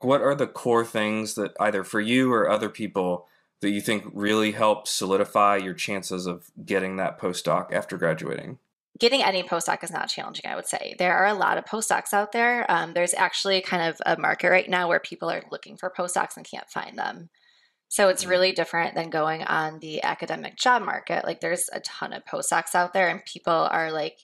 [0.00, 3.26] what are the core things that either for you or other people
[3.60, 8.58] that you think really help solidify your chances of getting that postdoc after graduating?
[8.98, 10.94] Getting any postdoc is not challenging, I would say.
[10.98, 12.70] There are a lot of postdocs out there.
[12.70, 16.36] Um, there's actually kind of a market right now where people are looking for postdocs
[16.36, 17.30] and can't find them.
[17.88, 18.30] So it's mm.
[18.30, 21.24] really different than going on the academic job market.
[21.24, 24.18] Like there's a ton of postdocs out there, and people are like,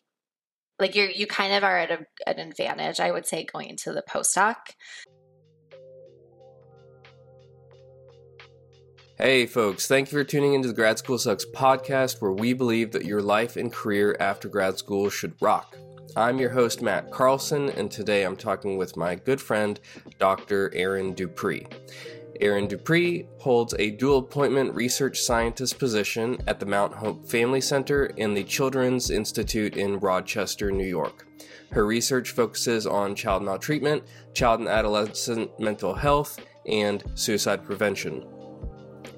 [0.79, 3.93] like you're you kind of are at a, an advantage, I would say, going into
[3.93, 4.57] the postdoc.
[9.19, 12.93] Hey, folks, thank you for tuning into the Grad School Sucks podcast, where we believe
[12.93, 15.79] that your life and career after grad school should rock.
[16.15, 19.81] I'm your host, Matt Carlson, and today I'm talking with my good friend,
[20.19, 20.69] Dr.
[20.77, 21.67] Erinn Duprey.
[22.43, 28.13] Erinn Duprey holds a dual appointment research scientist position at the Mount Hope Family Center
[28.19, 31.27] and the Children's Institute in Rochester, New York.
[31.71, 34.03] Her research focuses on child maltreatment,
[34.35, 38.27] child and adolescent mental health, and suicide prevention.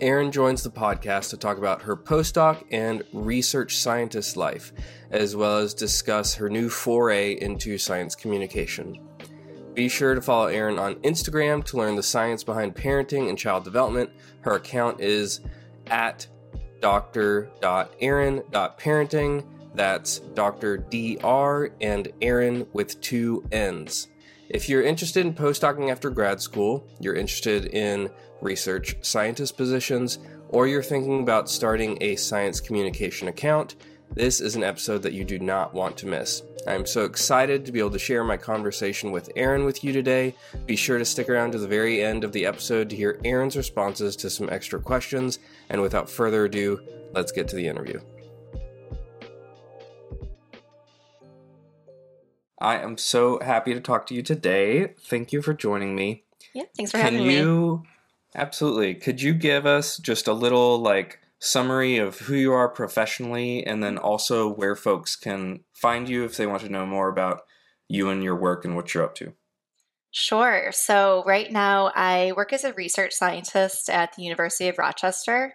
[0.01, 4.73] Erinn joins the podcast to talk about her postdoc and research scientist life,
[5.11, 8.97] as well as discuss her new foray into science communication.
[9.75, 13.64] Be sure to follow Erinn on Instagram to learn the science behind parenting and child
[13.64, 14.11] development.
[14.42, 15.41] Her account is
[15.89, 16.28] at
[16.80, 19.45] dr.erinn.parenting.
[19.75, 20.78] That's Dr.
[20.78, 21.73] Dr.
[21.80, 24.08] and Erinn with two N's.
[24.48, 30.67] If you're interested in postdocing after grad school, you're interested in research scientist positions, or
[30.67, 33.77] you're thinking about starting a science communication account,
[34.14, 36.42] this is an episode that you do not want to miss.
[36.67, 40.34] I'm so excited to be able to share my conversation with Erinn with you today.
[40.67, 43.56] Be sure to stick around to the very end of the episode to hear Erinn's
[43.56, 45.39] responses to some extra questions.
[45.70, 46.80] And without further ado,
[47.12, 48.00] let's get to the interview.
[52.61, 54.95] I am so happy to talk to you today.
[54.98, 56.25] Thank you for joining me.
[56.55, 57.89] Yeah, thanks for Can having you, me.
[58.34, 58.95] Absolutely.
[58.95, 63.83] Could you give us just a little like summary of who you are professionally and
[63.83, 67.42] then also where folks can find you if they want to know more about
[67.89, 69.33] you and your work and what you're up to?
[70.11, 70.70] Sure.
[70.73, 75.55] So, right now, I work as a research scientist at the University of Rochester.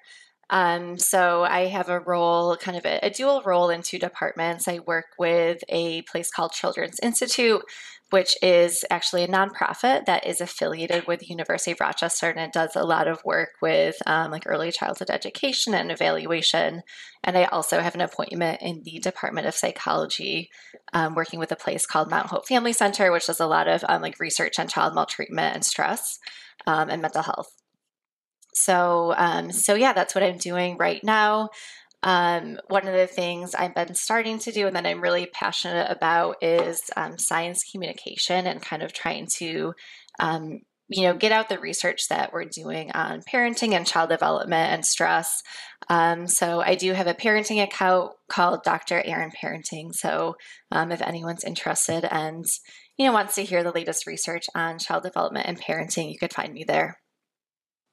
[0.50, 4.68] Um, so I have a role, kind of a, a, dual role in two departments.
[4.68, 7.64] I work with a place called Children's Institute,
[8.13, 12.53] which is actually a nonprofit that is affiliated with the University of Rochester, and it
[12.53, 16.84] does a lot of work with um, like early childhood education and evaluation.
[17.23, 20.52] And I also have an appointment in the Department of Psychology,
[20.94, 23.84] um, working with a place called Mount Hope Family Center, which does a lot of
[23.90, 26.19] um, like research on child maltreatment and stress
[26.68, 27.50] um, and mental health.
[28.53, 31.50] So, um, so yeah, that's what I'm doing right now.
[32.03, 35.90] Um, one of the things I've been starting to do and that I'm really passionate
[35.90, 39.74] about is um, science communication and kind of trying to,
[40.19, 40.59] um,
[40.90, 44.86] you know, get out the research that we're doing on parenting and child development and
[44.86, 45.41] stress.
[45.90, 49.02] Um, so I do have a parenting account called Dr.
[49.02, 49.94] Erinn Parenting.
[49.94, 50.35] So
[50.72, 52.46] um, if anyone's interested and
[52.97, 56.34] you know wants to hear the latest research on child development and parenting, you could
[56.34, 57.00] find me there.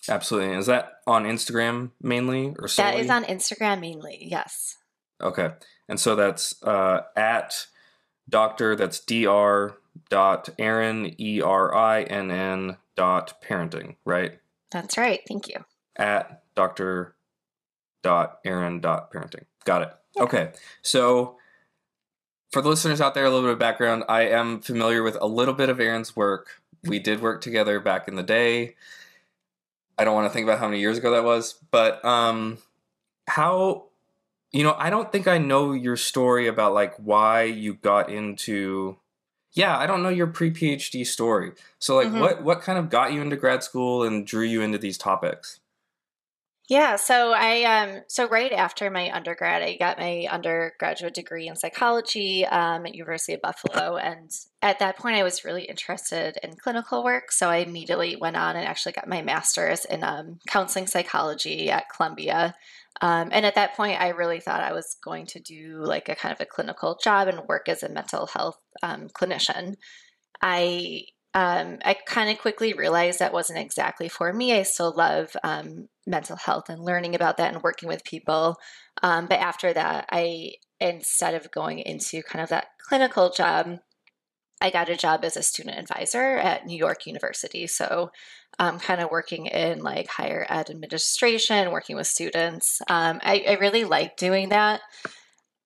[0.09, 0.57] Absolutely.
[0.57, 2.93] Is that on Instagram mainly or solely?
[2.93, 4.77] That is on Instagram mainly, yes.
[5.21, 5.51] Okay.
[5.89, 7.67] And so that's uh, at
[8.29, 9.77] doctor, that's dr
[10.09, 14.39] dot Erinn, E R I N N dot parenting, right?
[14.71, 15.21] That's right.
[15.29, 15.65] Thank you.
[15.97, 17.15] At doctor
[18.03, 19.45] dot Erinn dot parenting.
[19.65, 19.95] Got it.
[20.17, 20.23] Yeah.
[20.23, 20.53] Okay.
[20.83, 21.37] So
[22.51, 24.05] for the listeners out there, a little bit of background.
[24.09, 26.63] I am familiar with a little bit of Erinn's work.
[26.85, 28.77] We did work together back in the day.
[30.01, 32.57] I don't want to think about how many years ago that was, but um,
[33.29, 33.85] how
[34.51, 38.97] you know, I don't think I know your story about like why you got into
[39.53, 41.53] yeah, I don't know your pre-PhD story.
[41.79, 42.21] So like mm-hmm.
[42.21, 45.61] what what kind of got you into grad school and drew you into these topics?
[46.71, 51.57] Yeah, so I um so right after my undergrad, I got my undergraduate degree in
[51.57, 54.31] psychology um, at University of Buffalo, and
[54.63, 57.33] at that point, I was really interested in clinical work.
[57.33, 61.91] So I immediately went on and actually got my master's in um, counseling psychology at
[61.93, 62.55] Columbia.
[63.01, 66.15] Um, and at that point, I really thought I was going to do like a
[66.15, 69.75] kind of a clinical job and work as a mental health um, clinician.
[70.41, 74.53] I um, I kind of quickly realized that wasn't exactly for me.
[74.53, 78.57] I still love um, mental health and learning about that and working with people.
[79.03, 83.79] Um, but after that, I, instead of going into kind of that clinical job,
[84.61, 87.67] I got a job as a student advisor at New York University.
[87.67, 88.11] So,
[88.59, 92.83] um, kind of working in like higher ed administration, working with students.
[92.89, 94.81] Um, I, I really like doing that.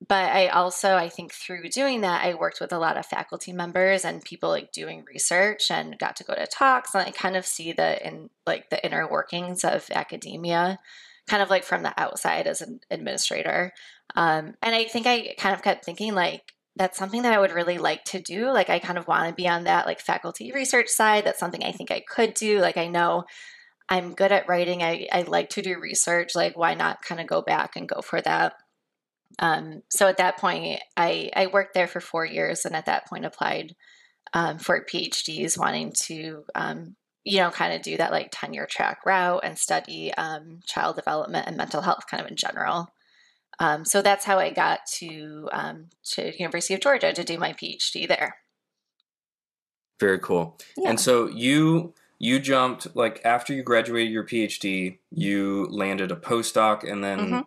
[0.06, 3.52] But I also, I think through doing that, I worked with a lot of faculty
[3.52, 7.36] members and people like doing research and got to go to talks and I kind
[7.36, 10.78] of see the in like the inner workings of academia,
[11.26, 13.72] kind of like from the outside as an administrator.
[14.14, 17.52] Um, and I think I kind of kept thinking like that's something that I would
[17.52, 18.50] really like to do.
[18.50, 21.24] Like I kind of want to be on that like faculty research side.
[21.24, 22.60] That's something I think I could do.
[22.60, 23.24] Like I know
[23.88, 24.82] I'm good at writing.
[24.82, 26.34] I, I like to do research.
[26.34, 28.54] Like why not kind of go back and go for that?
[29.38, 33.06] Um, so at that point, I, I worked there for four years and at that
[33.08, 33.74] point applied
[34.32, 39.00] um, for PhDs, wanting to, um, you know, kind of do that like tenure track
[39.06, 42.88] route and study um, child development and mental health kind of in general.
[43.60, 47.52] Um, so that's how I got to um, to University of Georgia to do my
[47.52, 48.36] PhD there.
[50.00, 50.58] Very cool.
[50.76, 50.90] Yeah.
[50.90, 56.90] And so you you jumped like after you graduated your PhD, you landed a postdoc
[56.90, 57.40] and then mm-hmm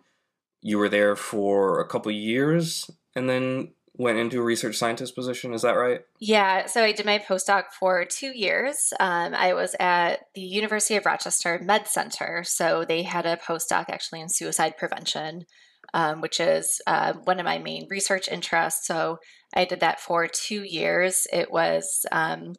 [0.60, 5.52] you were there for a couple years and then went into a research scientist position.
[5.52, 6.02] Is that right?
[6.20, 6.66] Yeah.
[6.66, 8.92] So I did my postdoc for two years.
[9.00, 12.44] Um, I was at the University of Rochester Med Center.
[12.44, 15.46] So they had a postdoc actually in suicide prevention,
[15.94, 18.86] um, which is uh, one of my main research interests.
[18.86, 19.18] So
[19.52, 21.26] I did that for two years.
[21.32, 22.54] It was, um,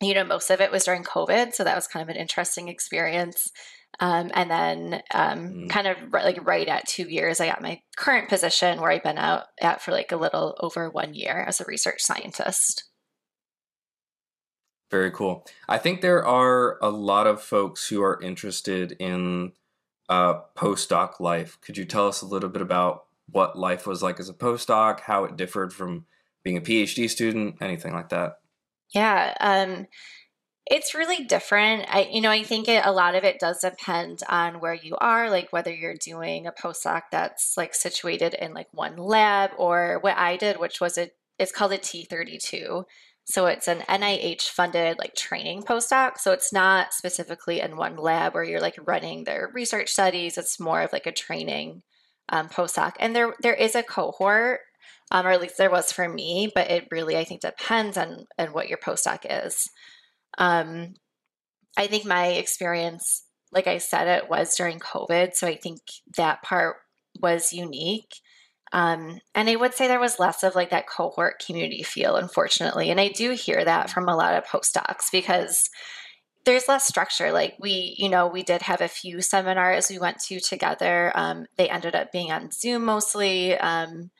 [0.00, 1.52] you know, most of it was during COVID.
[1.52, 3.50] So that was kind of an interesting experience.
[3.98, 5.70] Um, and then um, mm.
[5.70, 9.18] kind of like right at two years, I got my current position where I've been
[9.18, 12.84] out at for like a little over one year as a research scientist.
[14.90, 15.46] Very cool.
[15.68, 19.52] I think there are a lot of folks who are interested in
[20.08, 21.58] uh, postdoc life.
[21.60, 25.00] Could you tell us a little bit about what life was like as a postdoc,
[25.00, 26.06] how it differed from
[26.42, 28.40] being a PhD student, anything like that?
[28.92, 29.34] Yeah.
[29.38, 29.86] Um,
[30.70, 31.84] it's really different.
[31.92, 34.96] I, you know, I think it, a lot of it does depend on where you
[35.00, 39.98] are, like whether you're doing a postdoc that's like situated in like one lab or
[40.00, 42.84] what I did, which was a, it's called a T32.
[43.24, 46.18] So it's an NIH funded like training postdoc.
[46.18, 50.38] So it's not specifically in one lab where you're like running their research studies.
[50.38, 51.82] It's more of like a training
[52.28, 52.92] um, postdoc.
[53.00, 54.60] And there there is a cohort,
[55.10, 58.26] um, or at least there was for me, but it really I think depends on,
[58.38, 59.68] on what your postdoc is.
[60.38, 60.94] Um,
[61.76, 65.34] I think my experience, like I said, it was during COVID.
[65.34, 65.80] So I think
[66.16, 66.76] that part
[67.20, 68.14] was unique.
[68.72, 72.90] Um, and I would say there was less of like that cohort community feel, unfortunately.
[72.90, 75.68] And I do hear that from a lot of postdocs because
[76.44, 77.32] there's less structure.
[77.32, 81.12] Like we, you know, we did have a few seminars we went to together.
[81.14, 83.56] Um, they ended up being on Zoom mostly.
[83.58, 84.10] Um,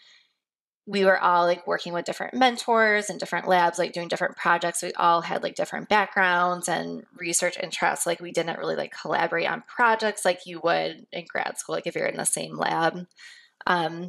[0.87, 4.83] we were all like working with different mentors and different labs, like doing different projects.
[4.83, 8.07] We all had like different backgrounds and research interests.
[8.07, 11.87] Like we didn't really like collaborate on projects like you would in grad school, like
[11.87, 13.07] if you're in the same lab.
[13.67, 14.09] Um,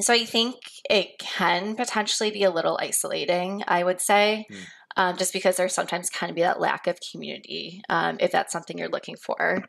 [0.00, 0.56] so I think
[0.88, 4.58] it can potentially be a little isolating, I would say, mm.
[4.96, 8.52] um, just because there's sometimes kind of be that lack of community um, if that's
[8.52, 9.64] something you're looking for.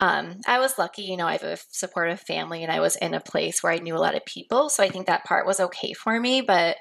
[0.00, 3.14] Um, I was lucky, you know, I have a supportive family and I was in
[3.14, 4.68] a place where I knew a lot of people.
[4.68, 6.40] So I think that part was okay for me.
[6.40, 6.76] But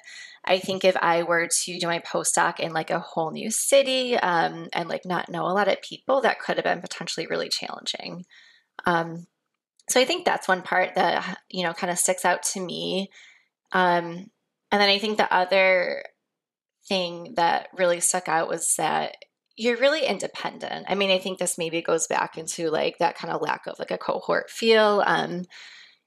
[0.46, 4.18] I think if I were to do my postdoc in like a whole new city
[4.18, 7.50] um, and like not know a lot of people, that could have been potentially really
[7.50, 8.26] challenging.
[8.86, 9.28] Um,
[9.90, 13.10] so I think that's one part that, you know, kind of sticks out to me.
[13.72, 14.30] Um,
[14.72, 16.04] and then I think the other
[16.88, 19.16] thing that really stuck out was that
[19.56, 20.86] you're really independent.
[20.90, 23.78] I mean, I think this maybe goes back into like that kind of lack of
[23.80, 25.04] like a cohort feel.
[25.06, 25.46] Um,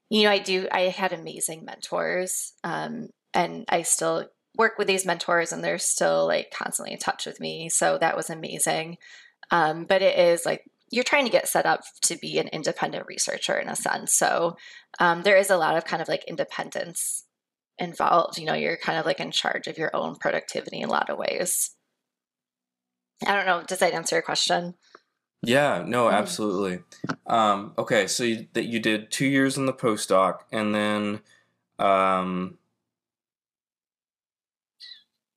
[0.09, 5.05] you know, I do, I had amazing mentors, um, and I still work with these
[5.05, 7.69] mentors and they're still like constantly in touch with me.
[7.69, 8.97] So that was amazing.
[9.51, 13.05] Um, but it is like you're trying to get set up to be an independent
[13.07, 14.13] researcher in a sense.
[14.15, 14.57] So
[14.99, 17.25] um, there is a lot of kind of like independence
[17.77, 18.37] involved.
[18.37, 21.09] You know, you're kind of like in charge of your own productivity in a lot
[21.09, 21.71] of ways.
[23.25, 23.63] I don't know.
[23.65, 24.75] Does that answer your question?
[25.41, 26.15] Yeah, no, mm-hmm.
[26.15, 26.79] absolutely.
[27.25, 31.21] Um, okay, so you, that you did two years in the postdoc, and then
[31.79, 32.57] um,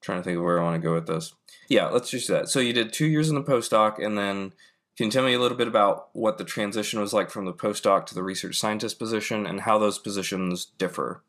[0.00, 1.34] trying to think of where I want to go with this.
[1.68, 2.48] Yeah, let's just do that.
[2.48, 4.52] So you did two years in the postdoc, and then
[4.96, 7.54] can you tell me a little bit about what the transition was like from the
[7.54, 11.22] postdoc to the research scientist position, and how those positions differ?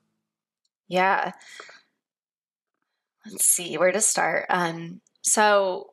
[0.87, 1.33] Yeah.
[3.25, 4.47] Let's see where to start.
[4.49, 5.90] Um, so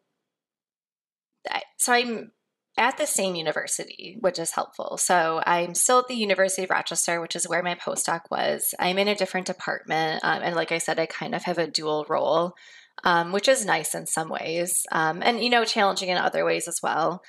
[1.77, 2.33] so I'm
[2.77, 4.97] at the same university, which is helpful.
[4.99, 8.73] So I'm still at the University of Rochester, which is where my postdoc was.
[8.79, 10.25] I'm in a different department.
[10.25, 12.55] Um, and like I said, I kind of have a dual role,
[13.03, 16.69] um, which is nice in some ways um, and, you know, challenging in other ways
[16.69, 17.23] as well.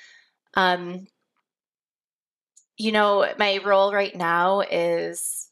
[0.54, 1.08] Um,
[2.76, 5.49] you know, my role right now is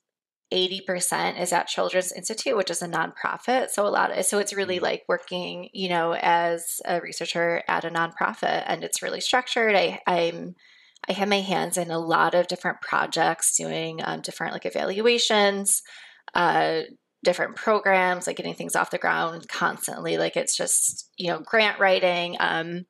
[0.52, 3.68] 80% is at Children's Institute, which is a nonprofit.
[3.70, 4.84] So a lot of, so it's really mm-hmm.
[4.84, 9.74] like working, you know, as a researcher at a nonprofit and it's really structured.
[9.74, 10.54] I, I'm,
[11.08, 15.82] I have my hands in a lot of different projects doing um, different like evaluations,
[16.34, 16.80] uh,
[17.24, 20.18] different programs, like getting things off the ground constantly.
[20.18, 22.36] Like it's just, you know, grant writing.
[22.40, 22.86] Um,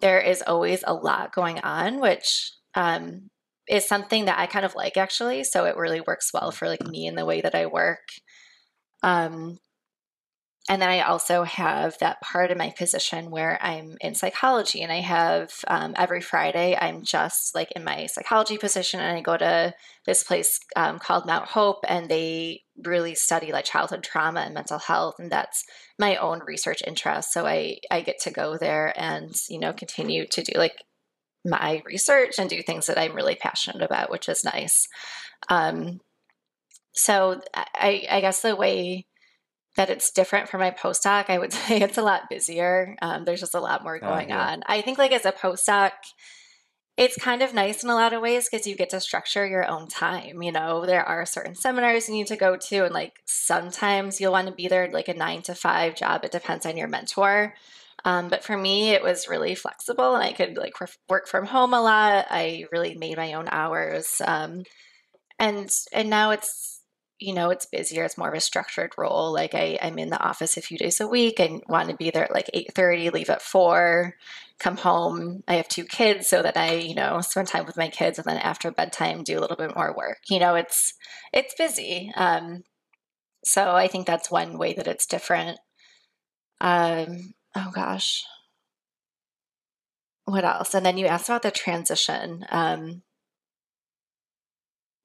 [0.00, 3.30] there is always a lot going on, which um,
[3.70, 5.44] is something that I kind of like actually.
[5.44, 8.00] So it really works well for like me and the way that I work.
[9.02, 9.58] Um,
[10.68, 14.92] and then I also have that part of my position where I'm in psychology, and
[14.92, 19.36] I have um, every Friday I'm just like in my psychology position, and I go
[19.36, 19.74] to
[20.06, 24.78] this place um, called Mount Hope, and they really study like childhood trauma and mental
[24.78, 25.64] health, and that's
[25.98, 27.32] my own research interest.
[27.32, 30.84] So I I get to go there and you know continue to do like
[31.44, 34.86] my research and do things that I'm really passionate about, which is nice.
[35.48, 36.00] Um,
[36.92, 39.06] so I, I guess the way
[39.76, 42.96] that it's different for my postdoc, I would say it's a lot busier.
[43.00, 44.48] Um, there's just a lot more oh, going uh, yeah.
[44.52, 44.62] on.
[44.66, 45.92] I think like as a postdoc,
[46.96, 49.66] it's kind of nice in a lot of ways because you get to structure your
[49.66, 50.42] own time.
[50.42, 54.32] You know, there are certain seminars you need to go to, and like sometimes you'll
[54.32, 56.24] want to be there like a nine to five job.
[56.24, 57.54] It depends on your mentor.
[58.04, 60.74] Um, but for me, it was really flexible and I could like
[61.08, 62.26] work from home a lot.
[62.30, 64.20] I really made my own hours.
[64.24, 64.62] Um,
[65.38, 66.80] and, and now it's,
[67.18, 68.04] you know, it's busier.
[68.04, 69.32] It's more of a structured role.
[69.32, 72.10] Like I, I'm in the office a few days a week and want to be
[72.10, 74.14] there at like 8.30, leave at four,
[74.58, 75.42] come home.
[75.46, 78.26] I have two kids so that I, you know, spend time with my kids and
[78.26, 80.18] then after bedtime do a little bit more work.
[80.30, 80.94] You know, it's,
[81.32, 82.10] it's busy.
[82.16, 82.62] Um,
[83.44, 85.58] so I think that's one way that it's different.
[86.60, 88.24] Um, oh gosh
[90.24, 93.02] what else and then you asked about the transition um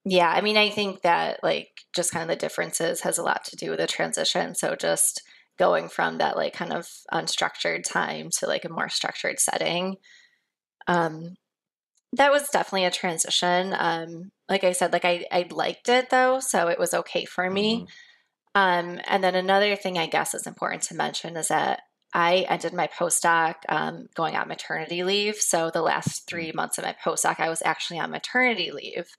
[0.06, 3.44] yeah i mean i think that like just kind of the differences has a lot
[3.44, 5.22] to do with the transition so just
[5.58, 9.96] going from that like kind of unstructured time to like a more structured setting
[10.88, 11.36] um
[12.14, 16.40] that was definitely a transition um like i said like i i liked it though
[16.40, 17.88] so it was okay for me
[18.56, 18.62] mm-hmm.
[18.62, 21.82] um and then another thing i guess is important to mention is that
[22.16, 25.36] I ended my postdoc um, going on maternity leave.
[25.36, 26.56] So the last three mm.
[26.56, 29.10] months of my postdoc, I was actually on maternity leave.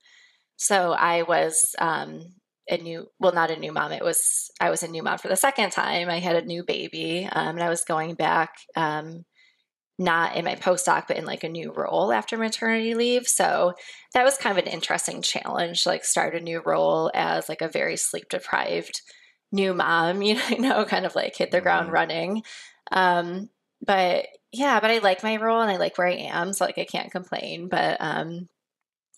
[0.57, 2.23] So I was um,
[2.71, 3.93] a new, well, not a new mom.
[3.93, 6.09] It was I was a new mom for the second time.
[6.09, 9.27] I had a new baby, um, and I was going back, um,
[9.99, 13.29] not in my postdoc, but in like a new role after maternity leave.
[13.29, 13.75] So
[14.15, 15.85] that was kind of an interesting challenge.
[15.85, 19.03] Like start a new role as like a very sleep deprived
[19.53, 20.23] new mom.
[20.23, 21.95] You know, kind of like hit the ground mm-hmm.
[21.95, 22.43] running.
[22.93, 23.51] Um,
[23.85, 26.79] but yeah, but I like my role and I like where I am, so like
[26.79, 27.69] I can't complain.
[27.69, 28.49] But um,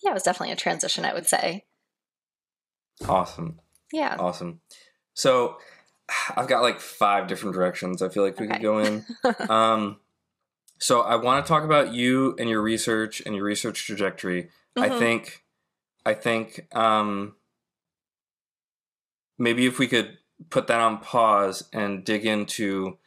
[0.03, 1.65] yeah, it was definitely a transition, I would say.
[3.07, 3.59] Awesome.
[3.91, 4.15] Yeah.
[4.19, 4.61] Awesome.
[5.13, 5.57] So
[6.35, 8.55] I've got like five different directions I feel like we okay.
[8.55, 9.05] could go in.
[9.49, 9.97] um,
[10.79, 14.49] so I want to talk about you and your research and your research trajectory.
[14.77, 14.81] Mm-hmm.
[14.81, 15.43] I think,
[16.05, 17.35] I think um,
[19.37, 20.17] maybe if we could
[20.49, 22.97] put that on pause and dig into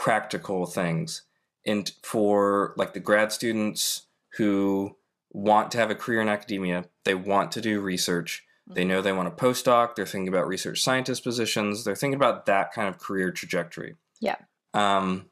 [0.00, 1.22] practical things.
[1.66, 4.06] And for like the grad students
[4.38, 4.96] who
[5.32, 8.44] want to have a career in academia they want to do research.
[8.72, 9.94] They know they want a postdoc.
[9.94, 11.84] They're thinking about research scientist positions.
[11.84, 13.96] They're thinking about that kind of career trajectory.
[14.20, 14.36] Yeah.
[14.74, 15.26] Um,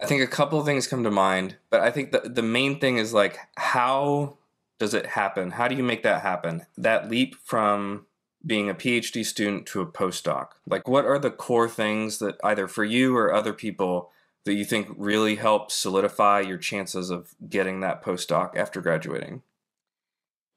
[0.00, 2.80] i think a couple of things come to mind but i think the, the main
[2.80, 4.36] thing is like how
[4.82, 5.52] does it happen?
[5.52, 6.66] How do you make that happen?
[6.76, 8.06] That leap from
[8.44, 10.48] being a PhD student to a postdoc?
[10.66, 14.10] Like, what are the core things that either for you or other people
[14.44, 19.42] that you think really help solidify your chances of getting that postdoc after graduating?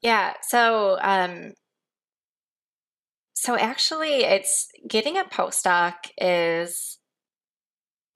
[0.01, 0.33] Yeah.
[0.41, 1.53] So, um,
[3.33, 6.97] so actually, it's getting a postdoc is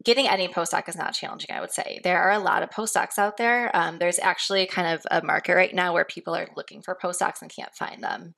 [0.03, 1.51] getting any postdoc is not challenging.
[1.51, 3.69] I would say there are a lot of postdocs out there.
[3.75, 7.41] Um, there's actually kind of a market right now where people are looking for postdocs
[7.41, 8.33] and can't find them.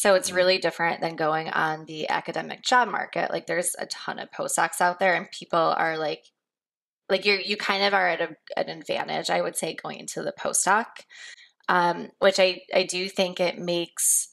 [0.00, 3.30] So it's really different than going on the academic job market.
[3.30, 6.24] Like there's a ton of postdocs out there and people are like
[7.10, 10.22] like you you kind of are at a, an advantage, I would say, going into
[10.22, 10.86] the postdoc.
[11.68, 14.28] Um, which I, I do think it makes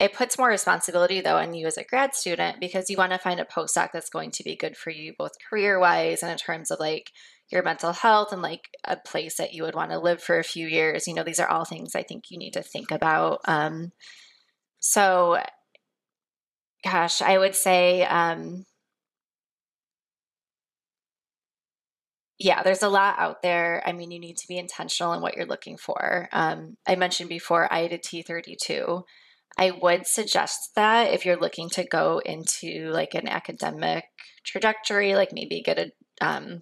[0.00, 3.18] it puts more responsibility though on you as a grad student because you want to
[3.18, 6.36] find a postdoc that's going to be good for you both career wise and in
[6.36, 7.12] terms of like
[7.48, 10.42] your mental health and like a place that you would want to live for a
[10.42, 11.06] few years.
[11.06, 13.42] You know, these are all things I think you need to think about.
[13.44, 13.92] Um,
[14.86, 15.38] so,
[16.84, 18.64] gosh, I would say, um,
[22.38, 23.82] yeah, there's a lot out there.
[23.84, 26.28] I mean, you need to be intentional in what you're looking for.
[26.30, 29.02] Um, I mentioned before, I had a T32.
[29.58, 34.04] I would suggest that if you're looking to go into like an academic
[34.44, 35.90] trajectory, like maybe get a
[36.24, 36.60] um,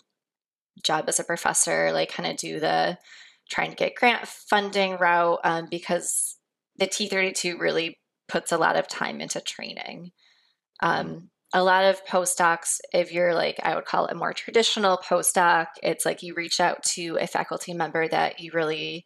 [0.83, 2.97] job as a professor, like kind of do the
[3.51, 6.39] trying to get grant funding route, um, because
[6.79, 10.13] the T32 really puts a lot of time into training.
[10.81, 11.19] Um, mm-hmm.
[11.53, 15.67] a lot of postdocs, if you're like, I would call it a more traditional postdoc,
[15.83, 19.05] it's like you reach out to a faculty member that you really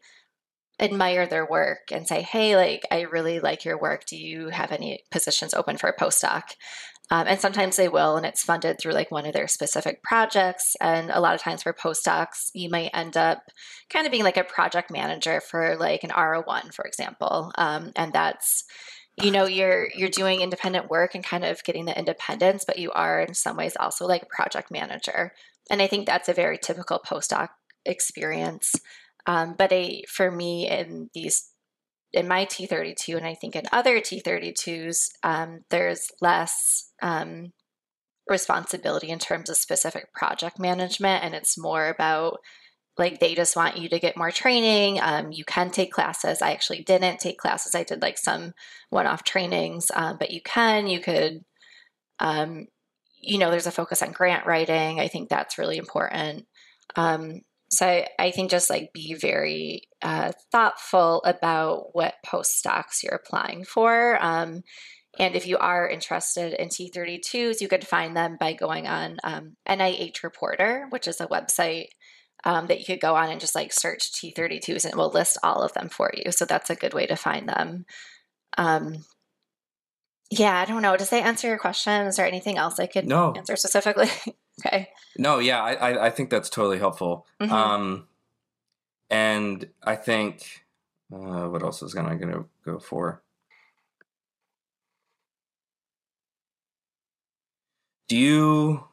[0.81, 4.07] admire their work and say, hey, like, I really like your work.
[4.07, 6.43] Do you have any positions open for a postdoc?
[7.11, 10.77] Um, and sometimes they will, and it's funded through like one of their specific projects.
[10.81, 13.43] And a lot of times for postdocs, you might end up
[13.91, 17.51] kind of being like a project manager for like an R01, for example.
[17.57, 18.65] Um, and that's
[19.23, 22.91] you know you're you're doing independent work and kind of getting the independence but you
[22.93, 25.33] are in some ways also like a project manager.
[25.71, 27.49] And i think that's a very typical postdoc
[27.85, 28.75] experience.
[29.27, 31.51] Um, but a, for me, in these,
[32.13, 37.53] in my T32, and I think in other T32s, um, there's less um,
[38.29, 42.39] responsibility in terms of specific project management, and it's more about
[42.99, 45.01] like they just want you to get more training.
[45.01, 46.43] Um, you can take classes.
[46.43, 47.75] I actually didn't take classes.
[47.75, 48.53] I did like some
[48.91, 50.87] one-off trainings, um, but you can.
[50.87, 51.45] You could
[52.21, 52.67] um,
[53.21, 55.01] you know, there's a focus on grant writing.
[55.01, 56.47] I think that's really important.
[56.97, 57.41] Um,
[57.71, 64.23] so I think just like be very uh, thoughtful about what postdocs you're applying for.
[64.23, 64.63] Um,
[65.19, 69.57] and if you are interested in T32s, you could find them by going on um,
[69.69, 71.89] NIH Reporter, which is a website
[72.45, 75.39] um, that you could go on and just like search T32s and it will list
[75.43, 76.31] all of them for you.
[76.33, 77.85] So that's a good way to find them.
[78.57, 79.05] Um,
[80.31, 80.97] yeah, I don't know.
[80.97, 82.07] Does that answer your question?
[82.07, 83.33] Is there anything else I could no.
[83.37, 84.11] answer specifically?
[84.67, 84.89] Okay.
[85.17, 87.29] No, yeah, I, I, I think that's totally helpful.
[87.41, 87.53] Mm-hmm.
[87.53, 88.09] Um,
[89.09, 90.67] and I think
[91.13, 93.23] uh, what else is gonna gonna go for?
[98.09, 98.85] Do you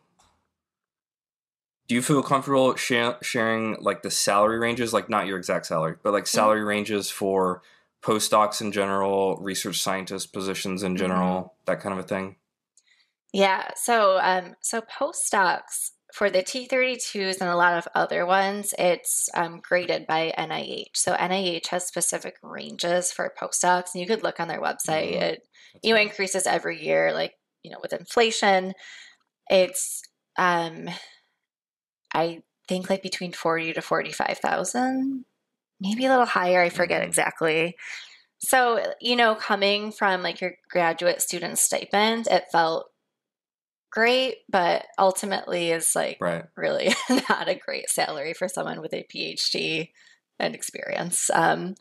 [1.88, 5.96] do you feel comfortable sh- sharing like the salary ranges, like not your exact salary,
[6.02, 6.36] but like mm-hmm.
[6.36, 6.70] salary mm-hmm.
[6.70, 7.62] ranges for
[8.02, 11.48] postdocs in general, research scientist positions in general, mm-hmm.
[11.66, 12.36] that kind of a thing?
[13.34, 13.70] Yeah.
[13.76, 19.60] So, um, so postdocs for the T32s and a lot of other ones, it's um,
[19.62, 20.96] graded by NIH.
[20.96, 25.14] So NIH has specific ranges for postdocs, and you could look on their website.
[25.14, 25.24] Mm-hmm.
[25.24, 25.48] It
[25.84, 28.74] you know increases every year, like you know with inflation.
[29.50, 30.02] It's
[30.38, 30.88] um,
[32.16, 35.26] I think like between forty to forty five thousand,
[35.80, 36.62] maybe a little higher.
[36.62, 37.10] I forget mm-hmm.
[37.10, 37.76] exactly.
[38.40, 42.88] So you know, coming from like your graduate student stipend, it felt
[43.92, 46.46] great, but ultimately is like right.
[46.58, 46.94] really
[47.30, 49.90] not a great salary for someone with a PhD
[50.40, 51.30] and experience.
[51.34, 51.76] Um,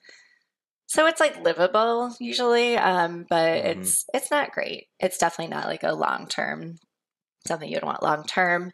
[0.87, 3.81] so it's like livable usually, um, but mm-hmm.
[3.81, 4.87] it's it's not great.
[5.01, 6.77] It's definitely not like a long term
[7.47, 8.73] something you'd want long term.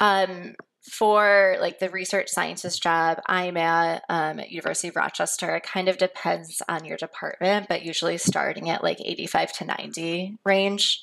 [0.00, 0.54] Um,
[0.84, 5.88] for like the research scientist job I'm at um, at University of Rochester, it kind
[5.88, 11.02] of depends on your department, but usually starting at like 85 to 90 range.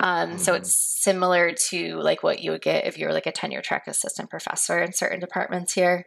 [0.00, 0.38] Um, mm-hmm.
[0.38, 3.60] So it's similar to like what you would get if you were like a tenure
[3.60, 6.06] track assistant professor in certain departments here.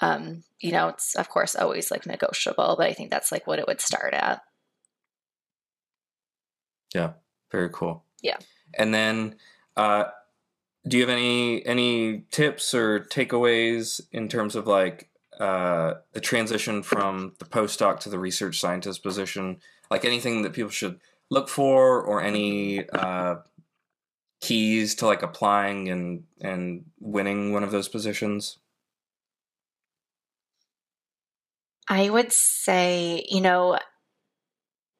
[0.00, 3.60] Um, you know, it's of course always like negotiable, but I think that's like what
[3.60, 4.42] it would start at.
[6.92, 7.12] Yeah,
[7.52, 8.04] very cool.
[8.20, 8.38] Yeah.
[8.74, 9.36] And then,
[9.76, 10.04] uh,
[10.86, 16.82] do you have any any tips or takeaways in terms of like uh, the transition
[16.82, 19.58] from the postdoc to the research scientist position?
[19.90, 23.36] Like anything that people should look for or any uh,
[24.40, 28.58] keys to like applying and and winning one of those positions?
[31.88, 33.78] I would say, you know,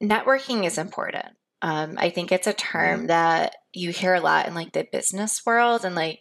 [0.03, 1.37] networking is important.
[1.63, 5.43] Um, I think it's a term that you hear a lot in like the business
[5.47, 6.21] world and like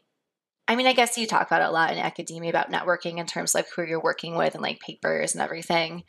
[0.68, 3.26] I mean, I guess you talk about it a lot in academia about networking in
[3.26, 6.04] terms of like who you're working with and like papers and everything.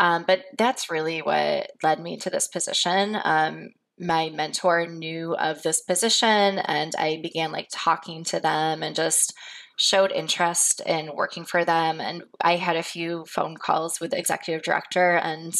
[0.00, 3.16] Um, but that's really what led me to this position.
[3.22, 3.68] Um,
[4.00, 9.34] my mentor knew of this position and I began like talking to them and just
[9.76, 12.00] showed interest in working for them.
[12.00, 15.54] And I had a few phone calls with the executive director and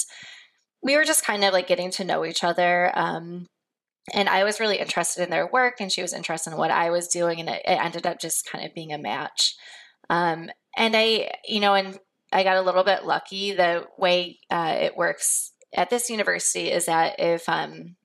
[0.83, 2.91] we were just kind of like getting to know each other.
[2.97, 3.47] Um,
[4.15, 6.91] and I was really interested in their work and she was interested in what I
[6.91, 7.41] was doing.
[7.41, 9.57] And it, it ended up just kind of being a match.
[10.09, 11.99] Um, and I, you know, and
[12.33, 13.53] I got a little bit lucky.
[13.53, 17.97] The way uh, it works at this university is that if um,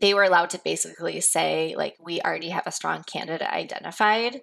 [0.00, 4.40] they were allowed to basically say, like, we already have a strong candidate identified,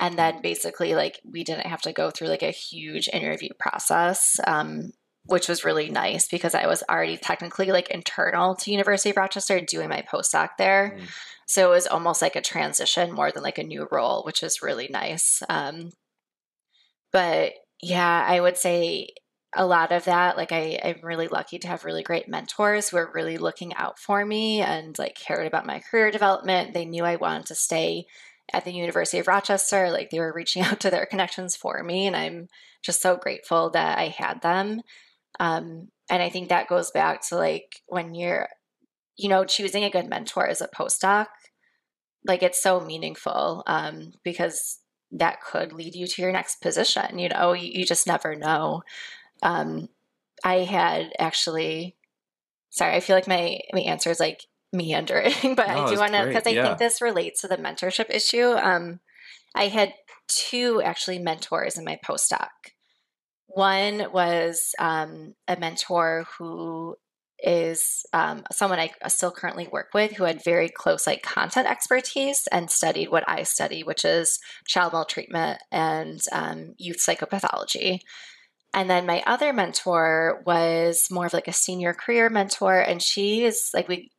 [0.00, 4.38] and then basically, like, we didn't have to go through like a huge interview process.
[4.46, 4.92] Um,
[5.28, 9.60] which was really nice because I was already technically like internal to University of Rochester
[9.60, 10.96] doing my postdoc there.
[10.98, 11.08] Mm.
[11.46, 14.62] So it was almost like a transition more than like a new role, which is
[14.62, 15.42] really nice.
[15.50, 15.90] Um,
[17.12, 19.10] but yeah, I would say
[19.54, 22.96] a lot of that, like I, I'm really lucky to have really great mentors who
[22.96, 26.72] are really looking out for me and like cared about my career development.
[26.72, 28.06] They knew I wanted to stay
[28.50, 29.90] at the University of Rochester.
[29.90, 32.48] Like they were reaching out to their connections for me, and I'm
[32.82, 34.80] just so grateful that I had them.
[35.40, 38.48] Um, and I think that goes back to like when you're,
[39.16, 41.26] you know, choosing a good mentor as a postdoc,
[42.24, 44.80] like it's so meaningful um, because
[45.12, 47.18] that could lead you to your next position.
[47.18, 48.82] You know, you, you just never know.
[49.42, 49.88] Um,
[50.44, 51.96] I had actually,
[52.70, 56.12] sorry, I feel like my my answer is like meandering, but no, I do want
[56.12, 56.66] to because I yeah.
[56.66, 58.52] think this relates to the mentorship issue.
[58.52, 59.00] Um,
[59.54, 59.94] I had
[60.28, 62.48] two actually mentors in my postdoc.
[63.48, 66.96] One was um, a mentor who
[67.40, 72.46] is um, someone I still currently work with who had very close like content expertise
[72.50, 78.00] and studied what I study, which is child maltreatment and um, youth psychopathology.
[78.74, 83.44] And then my other mentor was more of like a senior career mentor, and she
[83.44, 84.10] is like we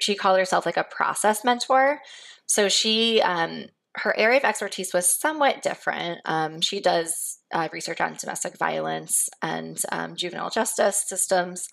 [0.00, 1.98] she called herself like a process mentor.
[2.46, 6.20] So she um, her area of expertise was somewhat different.
[6.26, 11.68] Um, she does uh, research on domestic violence and um, juvenile justice systems.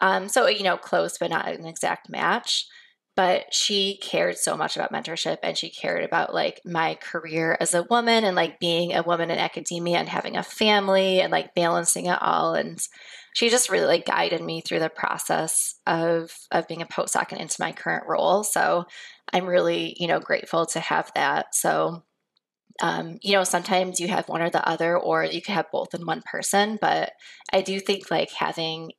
[0.00, 2.66] Um, so you know, close but not an exact match.
[3.14, 7.74] But she cared so much about mentorship and she cared about like my career as
[7.74, 11.54] a woman and like being a woman in academia and having a family and like
[11.54, 12.54] balancing it all.
[12.54, 12.80] And
[13.34, 17.40] she just really like guided me through the process of of being a postdoc and
[17.40, 18.44] into my current role.
[18.44, 18.86] So
[19.32, 21.54] i'm really you know grateful to have that.
[21.54, 22.02] So
[22.80, 25.94] um, you know sometimes you have one or the other or you can have both
[25.94, 27.12] in one person but
[27.52, 28.90] i do think like having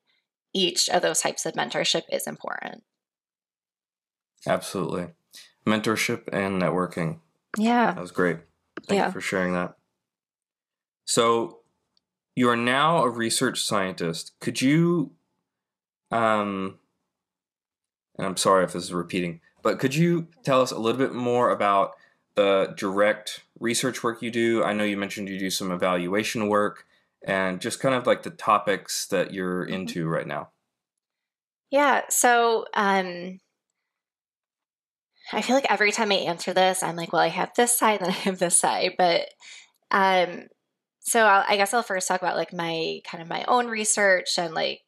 [0.54, 2.84] each of those types of mentorship is important
[4.48, 5.08] Absolutely.
[5.66, 7.20] Mentorship and networking.
[7.58, 7.94] Yeah.
[7.94, 8.40] That was great.
[8.88, 9.08] Thank yeah.
[9.08, 9.76] you for sharing that.
[11.06, 11.60] So,
[12.36, 14.32] you are now a research scientist.
[14.40, 15.12] Could you,
[16.12, 16.80] um,
[18.18, 21.14] and I'm sorry if this is repeating, but could you tell us a little bit
[21.14, 21.92] more about
[22.36, 24.64] the direct research work you do?
[24.64, 26.86] I know you mentioned you do some evaluation work
[27.26, 29.74] and just kind of like the topics that you're mm-hmm.
[29.74, 30.50] into right now.
[31.70, 32.02] Yeah.
[32.10, 33.40] So, um,
[35.32, 38.02] I feel like every time I answer this, I'm like, well, I have this side,
[38.02, 38.94] then I have this side.
[38.98, 39.30] But
[39.90, 40.48] um,
[41.00, 44.38] so I'll, I guess I'll first talk about like my kind of my own research
[44.38, 44.82] and like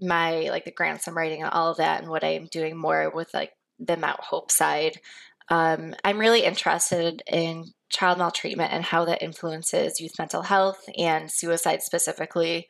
[0.00, 3.10] my like the grants I'm writing and all of that, and what I'm doing more
[3.10, 4.98] with like the Mount Hope side.
[5.50, 11.30] Um, I'm really interested in child maltreatment and how that influences youth mental health and
[11.30, 12.68] suicide specifically.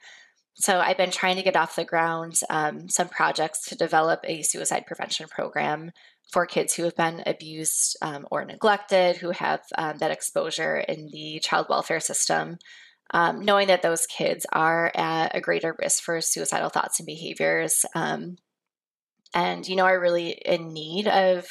[0.55, 4.43] So I've been trying to get off the ground um, some projects to develop a
[4.43, 5.93] suicide prevention program
[6.33, 11.09] for kids who have been abused um, or neglected, who have um, that exposure in
[11.12, 12.59] the child welfare system,
[13.12, 17.87] um, knowing that those kids are at a greater risk for suicidal thoughts and behaviors,
[17.95, 18.37] um,
[19.35, 21.49] and you know are really in need of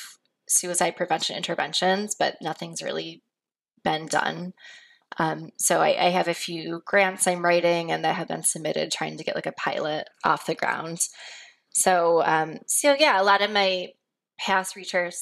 [0.47, 3.21] suicide prevention interventions, but nothing's really
[3.83, 4.53] been done.
[5.17, 8.91] Um, so I, I, have a few grants I'm writing and that have been submitted,
[8.91, 10.99] trying to get like a pilot off the ground.
[11.69, 13.93] So, um, so yeah, a lot of my
[14.37, 15.15] past research,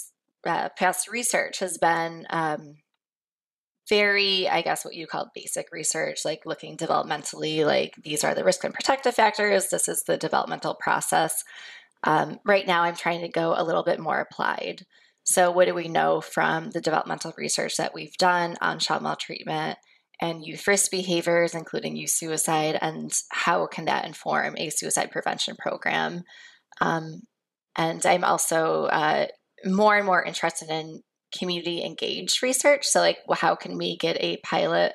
[0.46, 2.78] uh, past research has been um,
[3.88, 8.44] very, I guess, what you call basic research, like looking developmentally, like these are the
[8.44, 9.70] risk and protective factors.
[9.70, 11.44] This is the developmental process.
[12.04, 14.86] Um, right now, I'm trying to go a little bit more applied.
[15.26, 19.80] So, what do we know from the developmental research that we've done on child maltreatment
[20.22, 25.56] and youth risk behaviors, including youth suicide, and how can that inform a suicide prevention
[25.58, 26.24] program?
[26.80, 27.22] Um,
[27.76, 29.28] and I'm also uh,
[29.66, 31.02] more and more interested in
[31.36, 32.86] community engaged research.
[32.86, 34.94] So, like, well, how can we get a pilot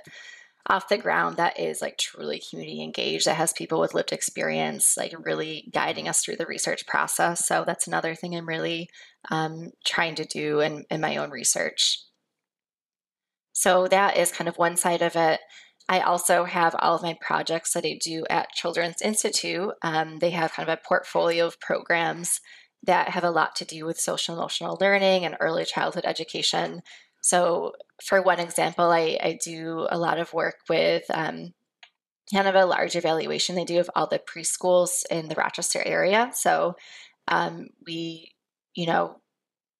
[0.70, 4.96] off the ground that is like truly community engaged, that has people with lived experience,
[4.96, 7.46] like really guiding us through the research process?
[7.46, 8.88] So, that's another thing I'm really
[9.30, 11.98] um, trying to do in, in my own research.
[13.52, 15.40] So, that is kind of one side of it.
[15.88, 19.72] I also have all of my projects that I do at Children's Institute.
[19.82, 22.40] Um, they have kind of a portfolio of programs
[22.84, 26.82] that have a lot to do with social emotional learning and early childhood education.
[27.20, 31.52] So, for one example, I, I do a lot of work with um,
[32.32, 36.30] kind of a large evaluation they do of all the preschools in the Rochester area.
[36.34, 36.76] So,
[37.28, 38.32] um, we,
[38.74, 39.20] you know,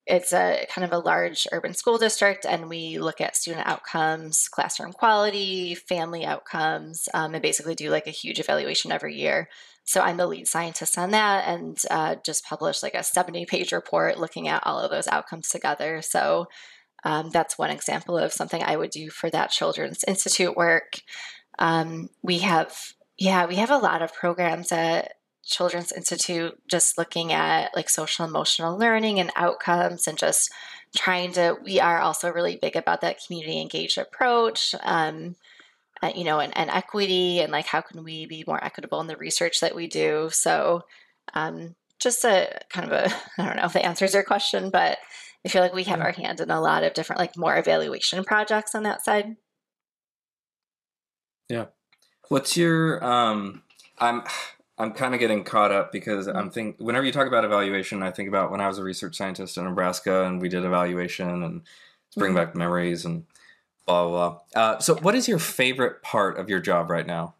[0.07, 4.47] it's a kind of a large urban school district, and we look at student outcomes,
[4.47, 9.47] classroom quality, family outcomes, um, and basically do like a huge evaluation every year.
[9.83, 13.71] So I'm the lead scientist on that, and uh, just published like a 70 page
[13.71, 16.01] report looking at all of those outcomes together.
[16.01, 16.47] So
[17.03, 21.01] um, that's one example of something I would do for that Children's Institute work.
[21.59, 27.33] Um, we have, yeah, we have a lot of programs at Children's Institute just looking
[27.33, 30.51] at like social emotional learning and outcomes and just
[30.95, 34.75] trying to, we are also really big about that community engaged approach.
[34.83, 35.35] Um,
[36.03, 39.07] uh, you know, and, and, equity, and like how can we be more equitable in
[39.07, 40.29] the research that we do.
[40.31, 40.81] So,
[41.35, 44.97] um, just a kind of a, I don't know if the answers your question, but
[45.45, 48.23] I feel like we have our hand in a lot of different, like more evaluation
[48.23, 49.35] projects on that side.
[51.49, 51.65] Yeah.
[52.29, 53.63] What's your, um,
[53.97, 54.23] I'm,
[54.77, 58.11] I'm kind of getting caught up because I'm think whenever you talk about evaluation, I
[58.11, 61.61] think about when I was a research scientist in Nebraska and we did evaluation and
[62.15, 62.45] bring mm-hmm.
[62.45, 63.25] back memories and
[63.85, 64.39] blah blah.
[64.53, 64.61] blah.
[64.61, 67.35] Uh, so, what is your favorite part of your job right now?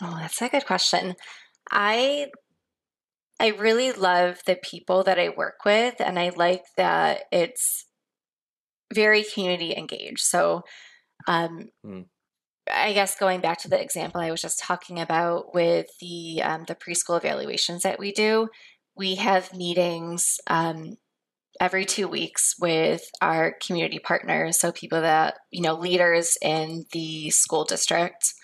[0.00, 1.14] Oh, that's a good question.
[1.70, 2.30] I
[3.38, 7.84] I really love the people that I work with, and I like that it's
[8.92, 10.20] very community engaged.
[10.20, 10.62] So,
[11.26, 12.06] um, mm.
[12.72, 16.64] I guess going back to the example I was just talking about with the um,
[16.66, 18.48] the preschool evaluations that we do,
[18.96, 20.96] we have meetings um,
[21.60, 27.30] every two weeks with our community partners, so people that you know leaders in the
[27.30, 28.34] school district,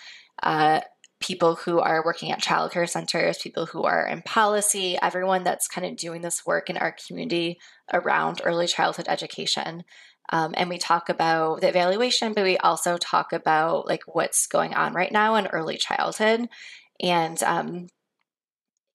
[0.43, 0.81] uh,
[1.23, 5.87] people who are working at childcare centers, people who are in policy, everyone that's kind
[5.87, 7.59] of doing this work in our community
[7.93, 9.85] around early childhood education.
[10.31, 14.75] Um, and we talk about the evaluation, but we also talk about like what's going
[14.75, 16.49] on right now in early childhood.
[17.01, 17.89] And um,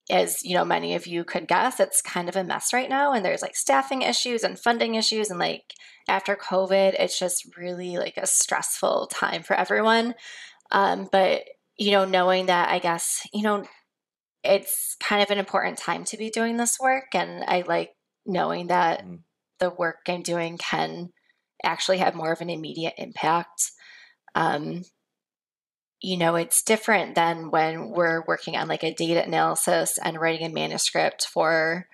[0.09, 3.13] as you know, many of you could guess, it's kind of a mess right now.
[3.13, 5.29] And there's like staffing issues and funding issues.
[5.29, 5.73] And like
[6.07, 10.15] after COVID, it's just really like a stressful time for everyone.
[10.71, 11.43] Um, but,
[11.77, 13.63] you know, knowing that, I guess, you know,
[14.43, 17.13] it's kind of an important time to be doing this work.
[17.13, 17.91] And I like
[18.25, 19.19] knowing that mm.
[19.59, 21.09] the work I'm doing can
[21.63, 23.71] actually have more of an immediate impact.
[24.35, 24.83] Um,
[25.99, 30.45] you know, it's different than when we're working on like a data analysis and writing
[30.45, 31.87] a manuscript for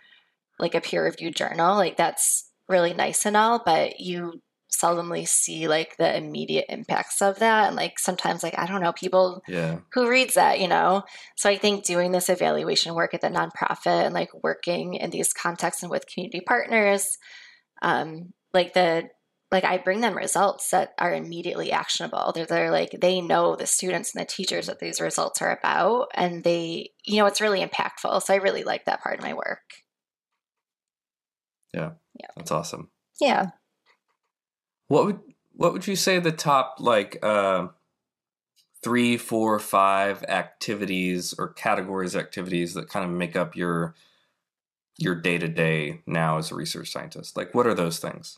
[0.60, 1.76] like a peer reviewed journal.
[1.76, 4.42] Like that's really nice and all, but you
[4.74, 8.94] seldomly see like the immediate impacts of that and like sometimes like i don't know
[8.94, 9.78] people yeah.
[9.94, 11.04] who reads that you know
[11.36, 15.34] so i think doing this evaluation work at the nonprofit and like working in these
[15.34, 17.18] contexts and with community partners
[17.82, 19.10] um like the
[19.54, 22.32] like I bring them results that are immediately actionable.
[22.34, 26.08] They're, they're like they know the students and the teachers that these results are about,
[26.16, 28.24] and they, you know, it's really impactful.
[28.24, 29.62] So I really like that part of my work.
[31.72, 32.90] Yeah, yeah, that's awesome.
[33.22, 33.52] Yeah.
[34.94, 35.20] What would
[35.54, 37.70] what would you say the top like uh,
[38.84, 43.96] three, four, five activities or categories activities that kind of make up your
[45.00, 47.36] your day to day now as a research scientist?
[47.36, 48.38] Like, what are those things?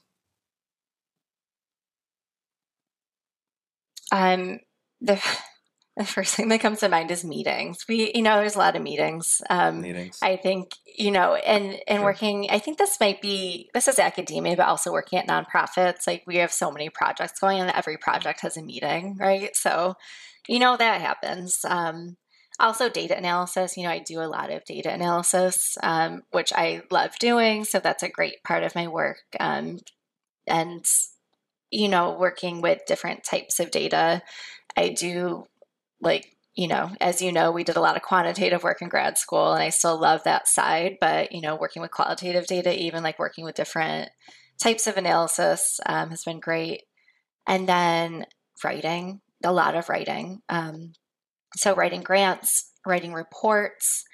[4.13, 4.61] Um,
[5.01, 5.21] the
[5.97, 7.86] the first thing that comes to mind is meetings.
[7.88, 9.41] We, you know, there's a lot of meetings.
[9.49, 10.19] Um, meetings.
[10.21, 12.03] I think, you know, and and sure.
[12.03, 12.47] working.
[12.49, 16.05] I think this might be this is academia, but also working at nonprofits.
[16.05, 17.69] Like we have so many projects going on.
[17.69, 19.55] Every project has a meeting, right?
[19.55, 19.95] So,
[20.47, 21.63] you know, that happens.
[21.63, 22.17] Um,
[22.60, 23.77] also, data analysis.
[23.77, 27.63] You know, I do a lot of data analysis, um, which I love doing.
[27.63, 29.23] So that's a great part of my work.
[29.39, 29.79] Um,
[30.45, 30.86] and
[31.71, 34.21] you know, working with different types of data.
[34.77, 35.45] I do
[36.05, 39.17] like, you know, as you know, we did a lot of quantitative work in grad
[39.17, 43.03] school and I still love that side, but, you know, working with qualitative data, even
[43.03, 44.09] like working with different
[44.57, 46.83] types of analysis um, has been great.
[47.45, 48.25] And then
[48.63, 50.41] writing, a lot of writing.
[50.47, 50.93] Um,
[51.55, 54.05] so writing grants, writing reports,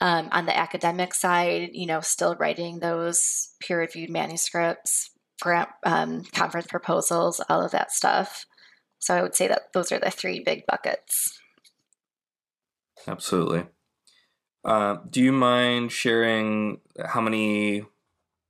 [0.00, 5.10] um, on the academic side, you know, still writing those peer reviewed manuscripts,
[5.40, 8.44] grant um, conference proposals, all of that stuff.
[8.98, 11.40] So I would say that those are the three big buckets.
[13.06, 13.66] Absolutely.
[14.64, 17.84] Uh, do you mind sharing how many?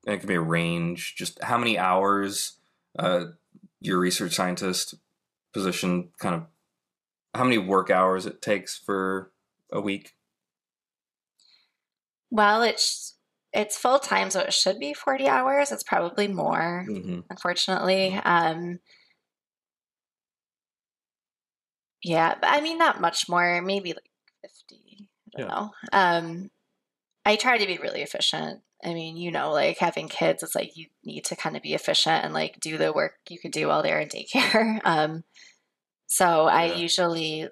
[0.07, 1.15] It could be a range.
[1.17, 2.59] Just how many hours
[2.99, 3.25] uh,
[3.81, 4.95] your research scientist
[5.53, 6.47] position kind of
[7.35, 9.31] how many work hours it takes for
[9.71, 10.15] a week?
[12.31, 13.15] Well, it's
[13.53, 15.73] it's full time, so it should be 40 hours.
[15.73, 17.21] It's probably more, mm-hmm.
[17.31, 18.13] unfortunately.
[18.15, 18.29] Mm-hmm.
[18.29, 18.81] Um,
[22.07, 24.11] yeah, but I mean, not much more, maybe like
[24.43, 25.09] 50.
[25.37, 25.55] I don't yeah.
[25.55, 25.71] know.
[25.93, 26.51] Um,
[27.25, 28.61] I try to be really efficient.
[28.85, 31.75] I mean, you know, like having kids, it's like you need to kind of be
[31.75, 34.81] efficient and like do the work you could do while they're in daycare.
[34.85, 35.25] Um,
[36.07, 36.55] so yeah.
[36.55, 37.49] I usually,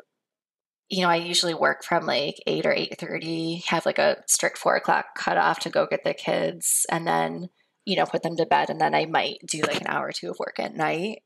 [0.88, 4.56] you know, I usually work from like eight or eight thirty, have like a strict
[4.56, 7.48] four o'clock cutoff to go get the kids, and then
[7.84, 10.12] you know put them to bed, and then I might do like an hour or
[10.12, 11.22] two of work at night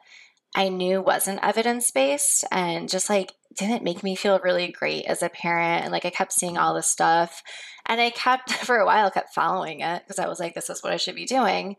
[0.55, 5.23] I knew wasn't evidence based and just like didn't make me feel really great as
[5.23, 5.85] a parent.
[5.85, 7.43] And like I kept seeing all this stuff.
[7.87, 10.83] And I kept, for a while, kept following it because I was like, this is
[10.83, 11.77] what I should be doing.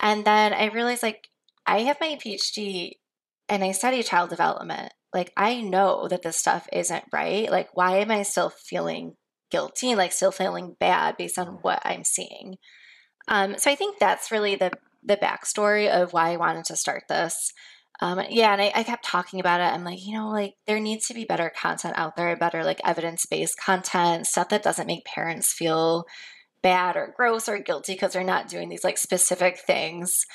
[0.00, 1.28] And then I realized like
[1.66, 2.92] I have my PhD
[3.48, 7.50] and I study child development, like I know that this stuff isn't right.
[7.50, 9.14] Like, why am I still feeling
[9.50, 12.56] guilty like still feeling bad based on what I'm seeing?
[13.26, 14.72] Um, so I think that's really the
[15.04, 17.52] the backstory of why I wanted to start this.
[18.00, 19.74] Um, yeah, and I, I kept talking about it.
[19.74, 22.80] I'm like, you know, like there needs to be better content out there, better like
[22.84, 26.06] evidence based content, stuff that doesn't make parents feel
[26.62, 30.26] bad or gross or guilty because they're not doing these like specific things.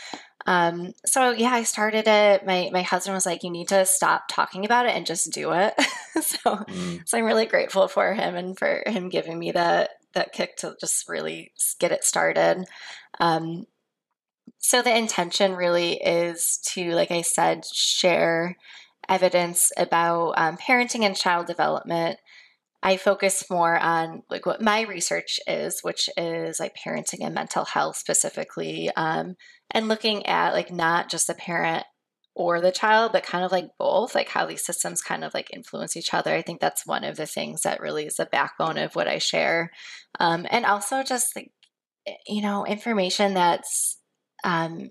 [0.45, 2.45] Um, so yeah, I started it.
[2.45, 5.53] My my husband was like, "You need to stop talking about it and just do
[5.53, 5.73] it."
[6.21, 7.01] so, mm.
[7.05, 10.75] so I'm really grateful for him and for him giving me that that kick to
[10.79, 12.65] just really get it started.
[13.19, 13.65] Um,
[14.63, 18.57] so the intention really is to, like I said, share
[19.09, 22.17] evidence about um, parenting and child development
[22.83, 27.63] I focus more on like what my research is, which is like parenting and mental
[27.63, 29.37] health specifically, um,
[29.71, 31.85] and looking at like not just the parent
[32.35, 35.53] or the child, but kind of like both, like how these systems kind of like
[35.53, 36.35] influence each other.
[36.35, 39.17] I think that's one of the things that really is the backbone of what I
[39.17, 39.71] share,
[40.19, 41.51] um, and also just like
[42.05, 43.97] eh, you know information that's
[44.43, 44.89] um,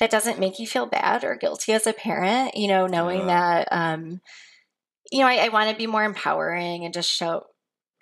[0.00, 2.56] that doesn't make you feel bad or guilty as a parent.
[2.56, 3.64] You know, knowing yeah.
[3.64, 3.68] that.
[3.70, 4.20] Um,
[5.12, 7.44] you know, I, I want to be more empowering and just show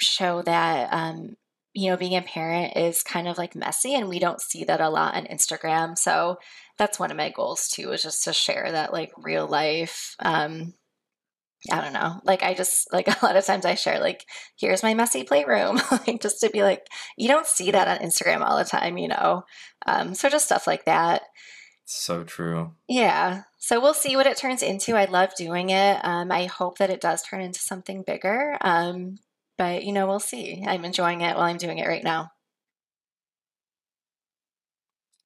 [0.00, 1.36] show that um,
[1.74, 4.80] you know being a parent is kind of like messy, and we don't see that
[4.80, 5.96] a lot on Instagram.
[5.96, 6.38] So
[6.78, 10.14] that's one of my goals too, is just to share that like real life.
[10.18, 10.74] Um,
[11.70, 12.20] I don't know.
[12.24, 14.24] Like I just like a lot of times I share like
[14.58, 18.42] here's my messy playroom, like just to be like you don't see that on Instagram
[18.42, 19.44] all the time, you know.
[19.86, 21.22] Um, so just stuff like that.
[21.84, 22.72] So true.
[22.88, 23.42] Yeah.
[23.58, 24.96] So we'll see what it turns into.
[24.96, 26.04] I love doing it.
[26.04, 28.56] Um, I hope that it does turn into something bigger.
[28.60, 29.18] Um,
[29.58, 30.64] but, you know, we'll see.
[30.66, 32.32] I'm enjoying it while I'm doing it right now.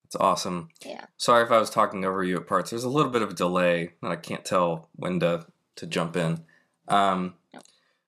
[0.04, 0.68] It's awesome.
[0.84, 1.06] Yeah.
[1.16, 2.70] Sorry if I was talking over you at parts.
[2.70, 5.46] There's a little bit of a delay, and I can't tell when to,
[5.76, 6.44] to jump in.
[6.88, 7.34] Um,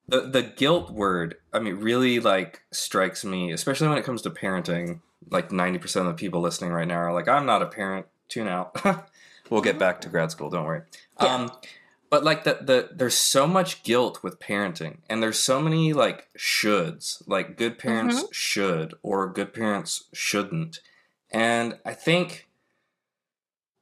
[0.09, 4.31] the the guilt word, I mean, really like strikes me, especially when it comes to
[4.31, 5.00] parenting.
[5.31, 8.48] Like 90% of the people listening right now are like, I'm not a parent tune
[8.48, 8.83] out.
[9.50, 10.48] we'll get back to grad school.
[10.48, 10.83] Don't worry.
[11.20, 11.35] Yeah.
[11.35, 11.50] Um,
[12.11, 16.28] but like the the there's so much guilt with parenting, and there's so many like
[16.38, 17.22] shoulds.
[17.26, 18.33] Like good parents mm-hmm.
[18.33, 20.81] should, or good parents shouldn't.
[21.31, 22.48] And I think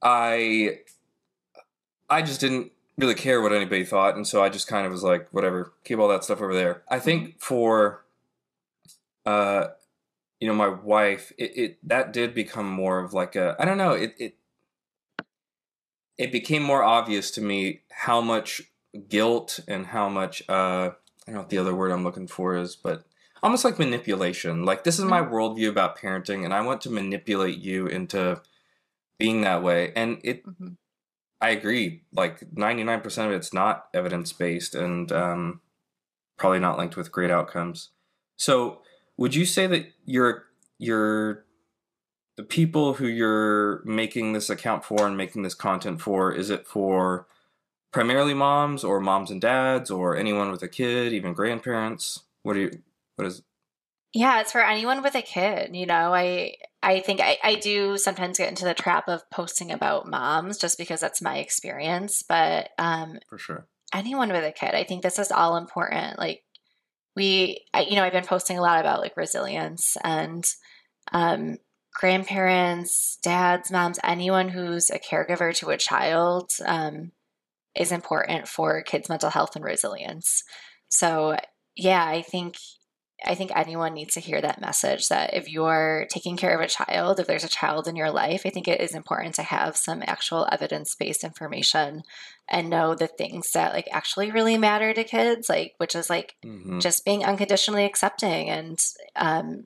[0.01, 0.79] I
[2.09, 5.03] I just didn't really care what anybody thought, and so I just kind of was
[5.03, 6.83] like, whatever, keep all that stuff over there.
[6.89, 7.39] I think mm-hmm.
[7.39, 8.05] for
[9.27, 9.67] uh
[10.39, 13.77] you know my wife it, it that did become more of like a i don't
[13.77, 14.35] know it, it
[16.17, 18.61] it became more obvious to me how much
[19.09, 20.91] guilt and how much uh i
[21.25, 23.03] don't know what the other word i'm looking for is but
[23.43, 25.33] almost like manipulation like this is my mm-hmm.
[25.33, 28.41] worldview about parenting and i want to manipulate you into
[29.19, 30.69] being that way and it mm-hmm.
[31.41, 32.03] I agree.
[32.13, 35.61] Like 99% of it's not evidence based and um
[36.37, 37.89] probably not linked with great outcomes.
[38.37, 38.81] So
[39.17, 40.45] would you say that you're
[40.77, 41.45] you're
[42.37, 46.67] the people who you're making this account for and making this content for is it
[46.67, 47.27] for
[47.91, 52.23] primarily moms or moms and dads or anyone with a kid even grandparents?
[52.43, 52.71] What do you
[53.15, 53.41] what is
[54.13, 56.53] yeah it's for anyone with a kid you know i
[56.87, 60.77] I think I, I do sometimes get into the trap of posting about moms just
[60.77, 62.23] because that's my experience.
[62.27, 63.67] But um, For sure.
[63.93, 66.19] anyone with a kid, I think this is all important.
[66.19, 66.43] Like
[67.15, 70.45] we, I, you know, I've been posting a lot about like resilience and
[71.11, 71.57] um,
[71.93, 77.11] grandparents, dads, moms, anyone who's a caregiver to a child um,
[77.75, 80.43] is important for kids' mental health and resilience.
[80.89, 81.35] So
[81.75, 82.55] yeah, I think
[83.25, 86.67] I think anyone needs to hear that message that if you're taking care of a
[86.67, 89.75] child, if there's a child in your life, I think it is important to have
[89.75, 92.03] some actual evidence based information
[92.47, 96.35] and know the things that like actually really matter to kids, like which is like
[96.45, 96.79] Mhm.
[96.79, 98.79] just being unconditionally accepting and
[99.15, 99.65] um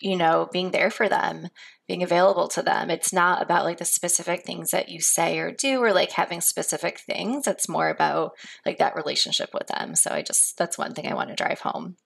[0.00, 1.48] you know being there for them
[1.86, 2.90] being available to them.
[2.90, 6.40] It's not about like the specific things that you say or do or like having
[6.40, 7.46] specific things.
[7.46, 8.32] It's more about
[8.64, 9.94] like that relationship with them.
[9.94, 11.96] So i just that's one thing i want to drive home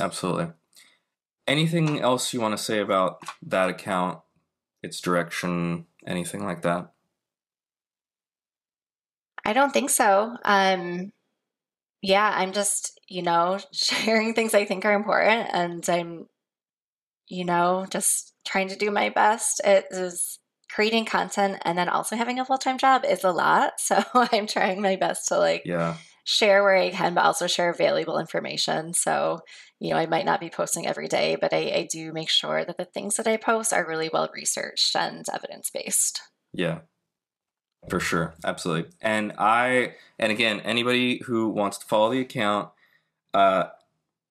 [0.00, 0.48] Absolutely.
[1.46, 4.20] Anything else you want to say about that account,
[4.82, 6.92] its direction, anything like that?
[9.44, 10.36] I don't think so.
[10.44, 11.12] Um,
[12.00, 16.26] yeah, I'm just, you know, sharing things I think are important and I'm,
[17.28, 19.60] you know, just trying to do my best.
[19.64, 20.38] It is
[20.70, 23.74] creating content and then also having a full time job is a lot.
[23.78, 25.96] So I'm trying my best to like Yeah.
[26.24, 28.94] share where I can, but also share valuable information.
[28.94, 29.40] So,
[29.82, 32.64] you know, I might not be posting every day, but I, I do make sure
[32.64, 36.22] that the things that I post are really well researched and evidence based.
[36.52, 36.82] Yeah.
[37.88, 38.34] For sure.
[38.44, 38.92] Absolutely.
[39.00, 42.68] And I and again, anybody who wants to follow the account,
[43.34, 43.70] uh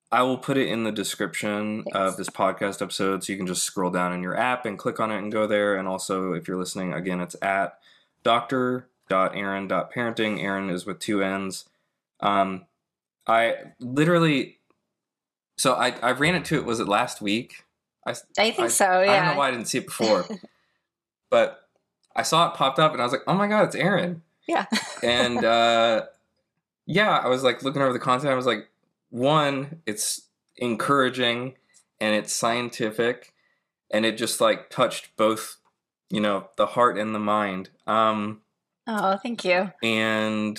[0.10, 1.98] I will put it in the description Thanks.
[1.98, 5.02] of this podcast episode so you can just scroll down in your app and click
[5.02, 5.76] on it and go there.
[5.76, 7.78] And also if you're listening, again, it's at
[8.24, 10.42] doctor.erinn.parenting.
[10.42, 11.66] Erinn is with two N's.
[12.22, 12.68] Um
[13.28, 14.60] I literally
[15.62, 17.66] so I, I ran into it was it last week?
[18.04, 19.02] I, I think I- so.
[19.04, 19.12] Yeah.
[19.12, 20.26] I don't know why I didn't see it before,
[21.30, 21.70] but
[22.16, 24.66] I saw it popped up and I was like, "Oh my god, it's Erinn!" Yeah.
[25.04, 26.06] And uh,
[26.88, 28.32] yeah, I was like looking over the content.
[28.32, 28.70] I was like,
[29.12, 30.24] one, it's
[30.58, 31.54] encouraging
[32.00, 33.32] and it's scientific,
[33.92, 35.58] and it just like touched both,
[36.10, 37.70] you know, the heart and the mind.
[37.86, 38.42] Um,
[38.88, 39.72] oh, thank you.
[39.84, 40.58] and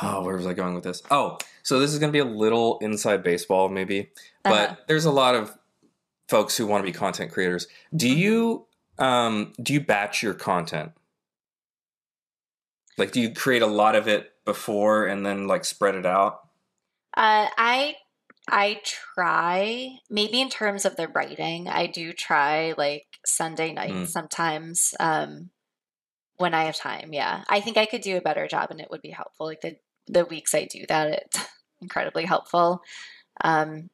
[0.00, 1.02] oh, where was I going with this?
[1.10, 4.10] Oh, so this is going to be a little inside baseball, maybe,
[4.44, 4.76] but Uh-huh.
[4.88, 5.56] there's a lot of
[6.28, 7.66] folks who want to be content creators.
[7.94, 8.18] Do Mm-hmm.
[8.18, 8.66] you
[8.98, 10.92] um do you batch your content?
[12.98, 16.40] Like, do you create a lot of it before and then like spread it out?
[17.16, 17.96] Uh, I
[18.48, 21.68] I try maybe in terms of the writing.
[21.68, 24.06] I do try like Sunday night Mm.
[24.08, 25.50] sometimes um,
[26.36, 27.12] when I have time.
[27.12, 29.46] Yeah, I think I could do a better job, and it would be helpful.
[29.46, 29.76] Like the
[30.06, 31.38] the weeks I do that, it's
[31.80, 32.80] incredibly helpful.
[33.42, 33.90] Um,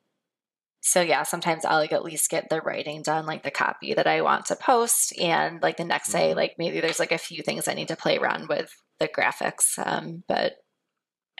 [0.80, 4.06] so yeah, sometimes I'll like at least get the writing done, like the copy that
[4.06, 6.36] I want to post, and like the next day, Mhm.
[6.36, 9.78] like maybe there's like a few things I need to play around with the graphics.
[9.84, 10.54] Um, but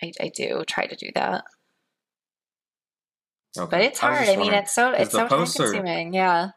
[0.02, 1.44] I, I do try to do that.
[3.56, 3.70] Okay.
[3.70, 4.18] But it's hard.
[4.26, 6.14] just I mean, it's so it's so time posts are- consuming.
[6.14, 6.50] Yeah.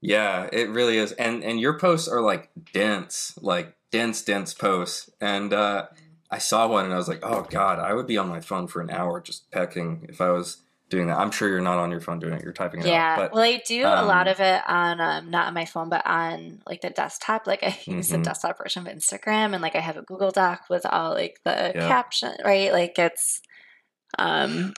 [0.00, 1.12] Yeah, it really is.
[1.12, 5.10] And and your posts are like dense, like dense, dense posts.
[5.20, 5.86] And uh
[6.30, 8.66] I saw one and I was like, oh god, I would be on my phone
[8.66, 10.58] for an hour just pecking if I was
[10.90, 11.18] doing that.
[11.18, 13.12] I'm sure you're not on your phone doing it, you're typing it Yeah.
[13.12, 13.16] out.
[13.16, 15.88] But well, I do a lot um, of it on um, not on my phone,
[15.88, 17.46] but on like the desktop.
[17.46, 18.24] Like I use the Mhm.
[18.24, 21.72] desktop version of Instagram, and like I have a Google Doc with all like the
[21.74, 21.88] Yeah.
[21.88, 22.72] caption, right?
[22.72, 23.40] Like it's,
[24.18, 24.72] um,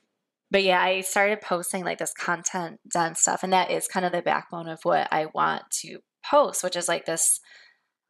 [0.50, 4.12] but yeah, I started posting like this content done stuff, and that is kind of
[4.12, 5.98] the backbone of what I want to
[6.28, 7.40] post, which is like this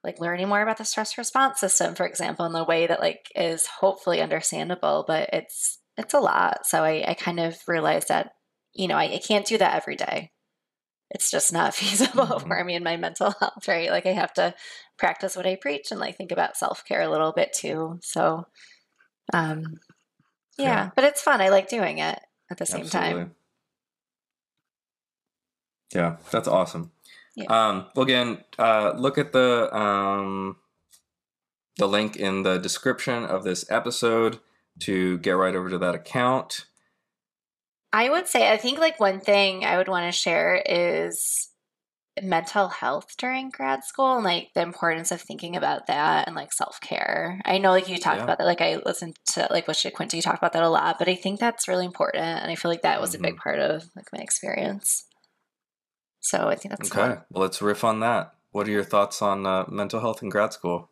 [0.04, 3.26] like learning more about the stress response system for example in the way that like
[3.34, 6.66] is hopefully understandable but it's it's a lot.
[6.66, 8.32] So i, I kind of realized that
[8.72, 10.30] you know I, I can't do that every day.
[11.10, 12.46] It's just not feasible Mhm.
[12.48, 13.90] for me and my mental health right?
[13.90, 14.54] Like i have to
[14.98, 17.98] practice what i preach and like think about self-care a little bit too.
[18.02, 18.46] So
[19.32, 19.80] um
[20.58, 20.90] yeah, Yeah.
[20.96, 21.40] but it's fun.
[21.40, 22.20] I like doing it
[22.50, 23.34] at the same time.
[25.94, 26.92] Yeah, that's awesome.
[27.36, 27.46] Yeah.
[27.48, 30.56] Um, well, again, uh, look at the um,
[31.76, 34.40] the link in the description of this episode
[34.80, 36.66] to get right over to that account.
[37.92, 41.48] I would say, I think like one thing I would want to share is
[42.22, 46.52] mental health during grad school and like the importance of thinking about that and like
[46.52, 47.40] self care.
[47.44, 48.24] I know like you talked Yeah.
[48.24, 50.98] about that, like I listened to like with Quinty, you talked about that a lot,
[50.98, 52.24] but I think that's really important.
[52.24, 53.42] And I feel like that was a big Mm-hmm.
[53.42, 55.06] part of like my experience.
[56.20, 57.24] So I think that's Okay, fun.
[57.30, 58.34] well, let's riff on that.
[58.52, 60.90] What are your thoughts on uh, mental health in grad school?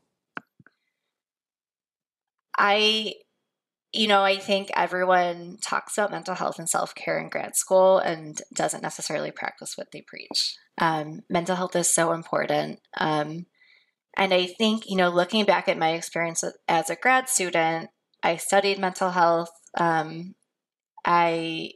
[2.57, 3.15] I
[3.93, 7.99] you know, I think everyone talks about mental health and self care in grad school
[7.99, 10.57] and doesn't necessarily practice what they preach.
[10.79, 12.81] Um, mental health is so important.
[12.99, 13.47] Um,
[14.17, 17.91] and I think, you know, looking back at my experience as a grad student,
[18.23, 19.51] I studied mental health.
[19.79, 20.35] Um,
[21.05, 21.73] I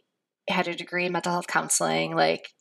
[0.49, 2.15] had a degree in mental health counseling.
[2.15, 2.53] Like,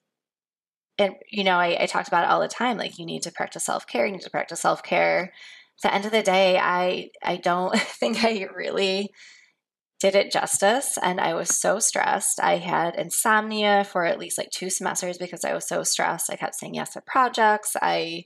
[0.98, 2.78] and, you know, I, I talked about it all the time.
[2.78, 5.34] Like, you need to practice self care, you need to practice self care.
[5.84, 9.10] At the end of the day, I, I don't think I really
[10.00, 12.40] did it justice and I was so stressed.
[12.42, 16.32] I had insomnia for at least like two semesters because I was so stressed.
[16.32, 17.76] I kept saying yes to projects.
[17.80, 18.26] I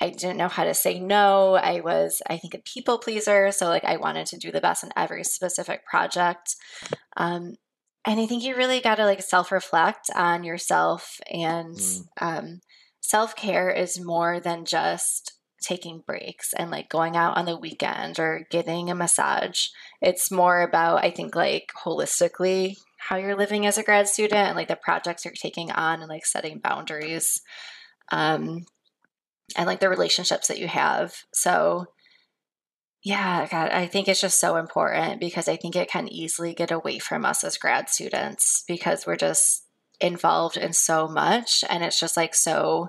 [0.00, 1.54] I didn't know how to say no.
[1.54, 3.52] I was, I think, a people pleaser.
[3.52, 6.56] So, like, I wanted to do the best in every specific project.
[7.16, 7.54] Um,
[8.04, 11.20] and I think you really got to like self reflect on yourself.
[11.30, 12.04] And mm.
[12.20, 12.60] um,
[13.00, 15.32] self care is more than just
[15.62, 19.68] taking breaks and like going out on the weekend or getting a massage.
[20.00, 24.56] It's more about, I think, like holistically how you're living as a grad student and
[24.56, 27.40] like the projects you're taking on and like setting boundaries
[28.10, 28.64] um,
[29.56, 31.14] and like the relationships that you have.
[31.32, 31.86] So,
[33.02, 36.70] yeah, God, I think it's just so important because I think it can easily get
[36.70, 39.64] away from us as grad students because we're just
[40.00, 42.88] involved in so much and it's just like so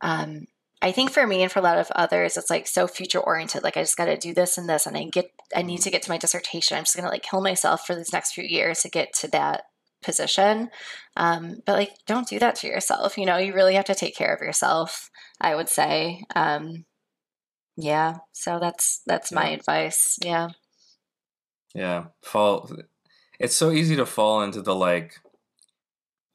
[0.00, 0.46] um
[0.82, 3.62] I think for me and for a lot of others, it's like so future oriented.
[3.64, 5.90] Like I just got to do this and this, and I get I need to
[5.90, 6.76] get to my dissertation.
[6.76, 9.64] I'm just gonna like kill myself for these next few years to get to that
[10.02, 10.70] position.
[11.16, 13.16] Um, but like, don't do that to yourself.
[13.16, 15.10] You know, you really have to take care of yourself.
[15.40, 16.24] I would say.
[16.34, 16.84] Um,
[17.76, 18.18] yeah.
[18.32, 20.18] So that's that's my advice.
[20.22, 20.48] Yeah.
[21.74, 22.06] Yeah.
[22.22, 22.70] Fall.
[23.38, 25.20] It's so easy to fall into the like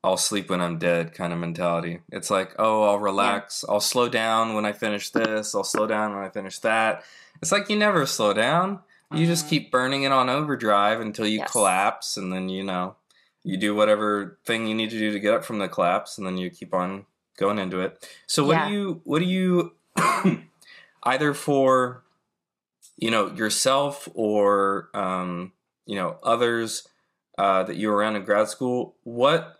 [0.03, 1.99] I'll sleep when I'm dead kind of mentality.
[2.11, 3.63] It's like, oh, I'll relax.
[3.67, 3.73] Yeah.
[3.73, 5.53] I'll slow down when I finish this.
[5.53, 7.03] I'll slow down when I finish that.
[7.41, 8.79] It's like you never slow down.
[9.11, 9.25] You mm-hmm.
[9.25, 11.51] just keep burning it on overdrive until you yes.
[11.51, 12.95] collapse, and then you know
[13.43, 16.25] you do whatever thing you need to do to get up from the collapse, and
[16.25, 17.05] then you keep on
[17.37, 18.07] going into it.
[18.25, 18.67] So what yeah.
[18.69, 19.73] do you what do you
[21.03, 22.03] either for
[22.97, 25.53] you know yourself or um,
[25.85, 26.87] you know others
[27.37, 28.95] uh, that you were around in grad school?
[29.03, 29.57] What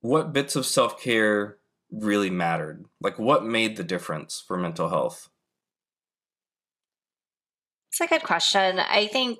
[0.00, 1.58] what bits of self care
[1.90, 2.84] really mattered?
[3.00, 5.28] Like, what made the difference for mental health?
[7.90, 8.78] It's a good question.
[8.78, 9.38] I think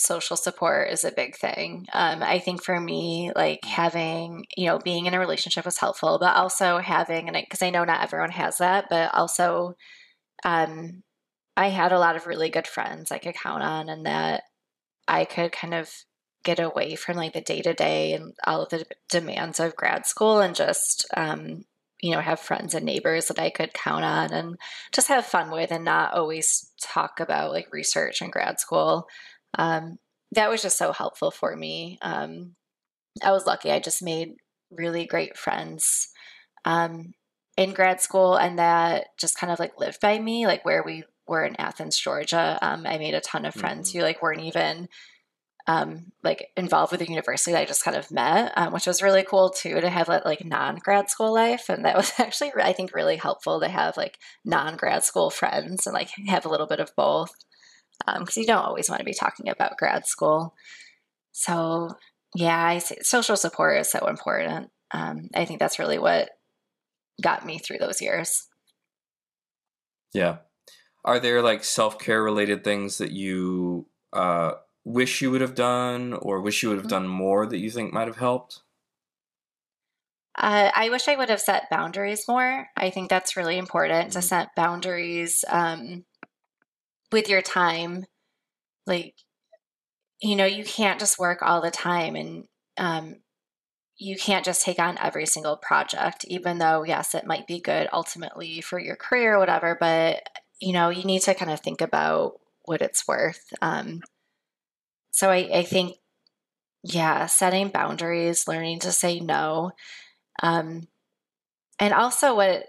[0.00, 1.86] social support is a big thing.
[1.92, 6.18] Um, I think for me, like having, you know, being in a relationship was helpful,
[6.20, 9.76] but also having, and because I, I, know not everyone has that, but also,
[10.44, 11.02] um,
[11.56, 14.44] I had a lot of really good friends I could count on, and that
[15.06, 15.90] I could kind of
[16.44, 20.06] get away from like the day to day and all of the demands of grad
[20.06, 21.64] school and just um,
[22.00, 24.56] you know have friends and neighbors that I could count on and
[24.92, 29.06] just have fun with and not always talk about like research and grad school.
[29.58, 29.98] Um,
[30.32, 31.98] that was just so helpful for me.
[32.02, 32.54] Um,
[33.22, 34.34] I was lucky; I just made
[34.70, 36.08] really great friends
[36.64, 37.14] um,
[37.56, 40.46] in grad school, and that just kind of like lived by me.
[40.46, 43.98] Like where we were in Athens, Georgia, um, I made a ton of friends mm-hmm.
[43.98, 44.88] who like weren't even
[45.66, 49.02] um, like involved with the university that I just kind of met, um, which was
[49.02, 52.72] really cool too to have like non grad school life, and that was actually I
[52.72, 56.66] think really helpful to have like non grad school friends and like have a little
[56.66, 57.32] bit of both
[58.06, 60.54] because um, you don't always want to be talking about grad school.
[61.32, 61.90] So
[62.34, 64.70] yeah, I say social support is so important.
[64.92, 66.30] Um, I think that's really what
[67.22, 68.46] got me through those years.
[70.12, 70.38] Yeah.
[71.04, 74.52] Are there like self care related things that you uh,
[74.84, 77.04] wish you would have done or wish you would have mm-hmm.
[77.04, 78.60] done more that you think might have helped?
[80.36, 82.68] Uh, I wish I would have set boundaries more.
[82.76, 84.18] I think that's really important mm-hmm.
[84.18, 86.04] to set boundaries um,
[87.12, 88.06] with your time.
[88.86, 89.14] Like,
[90.20, 92.44] you know, you can't just work all the time and
[92.76, 93.16] um,
[93.96, 97.88] you can't just take on every single project, even though, yes, it might be good
[97.92, 99.76] ultimately for your career or whatever.
[99.78, 100.22] But,
[100.60, 103.52] you know, you need to kind of think about what it's worth.
[103.62, 104.00] Um,
[105.10, 105.96] so I, I think,
[106.82, 109.72] yeah, setting boundaries, learning to say no.
[110.42, 110.88] Um,
[111.78, 112.64] and also what,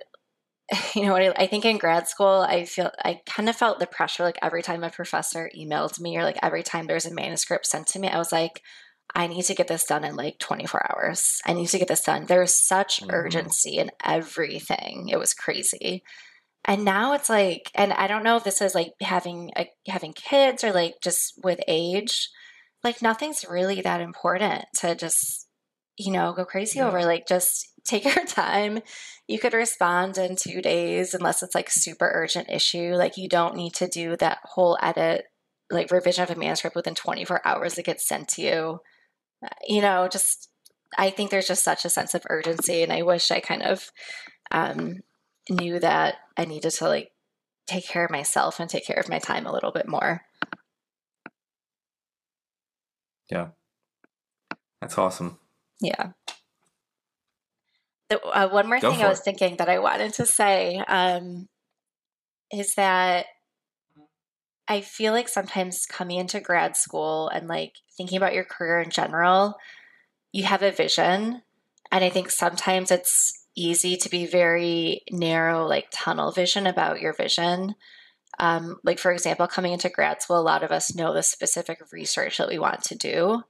[0.95, 3.79] you know what I, I think in grad school i feel i kind of felt
[3.79, 7.13] the pressure like every time a professor emailed me or like every time there's a
[7.13, 8.61] manuscript sent to me i was like
[9.13, 11.41] i need to get this done in like 24 hours.
[11.45, 12.25] I need to get this done.
[12.25, 13.11] There's such mm-hmm.
[13.11, 15.09] urgency in everything.
[15.09, 16.03] It was crazy.
[16.63, 20.13] And now it's like and i don't know if this is like having a, having
[20.13, 22.29] kids or like just with age
[22.83, 25.47] like nothing's really that important to just
[26.01, 26.87] you know go crazy yeah.
[26.87, 28.79] over like just take your time.
[29.27, 32.93] You could respond in two days unless it's like super urgent issue.
[32.93, 35.25] Like you don't need to do that whole edit
[35.69, 38.79] like revision of a manuscript within 24 hours it gets sent to you.
[39.67, 40.49] You know just
[40.97, 43.91] i think there's just such a sense of urgency and i wish i kind of
[44.51, 44.99] um,
[45.49, 47.11] knew that i needed to like
[47.65, 50.21] take care of myself and take care of my time a little bit more.
[53.29, 53.49] Yeah.
[54.81, 55.39] That's awesome
[55.81, 56.11] yeah
[58.09, 59.23] the, uh, one more Go thing i was it.
[59.23, 61.47] thinking that i wanted to say um,
[62.51, 63.25] is that
[64.71, 68.89] I feel like sometimes coming into grad school and like thinking about your career in
[68.89, 69.57] general,
[70.31, 71.41] you have a vision.
[71.91, 77.11] And I think sometimes it's easy to be very narrow, like tunnel vision about your
[77.11, 77.75] vision.
[78.39, 81.79] Um, like, for example, coming into grad school, a lot of us know the specific
[81.91, 83.43] research that we want to do.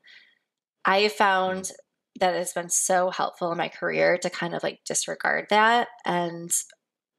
[0.83, 1.69] I have found
[2.19, 6.51] that it's been so helpful in my career to kind of like disregard that and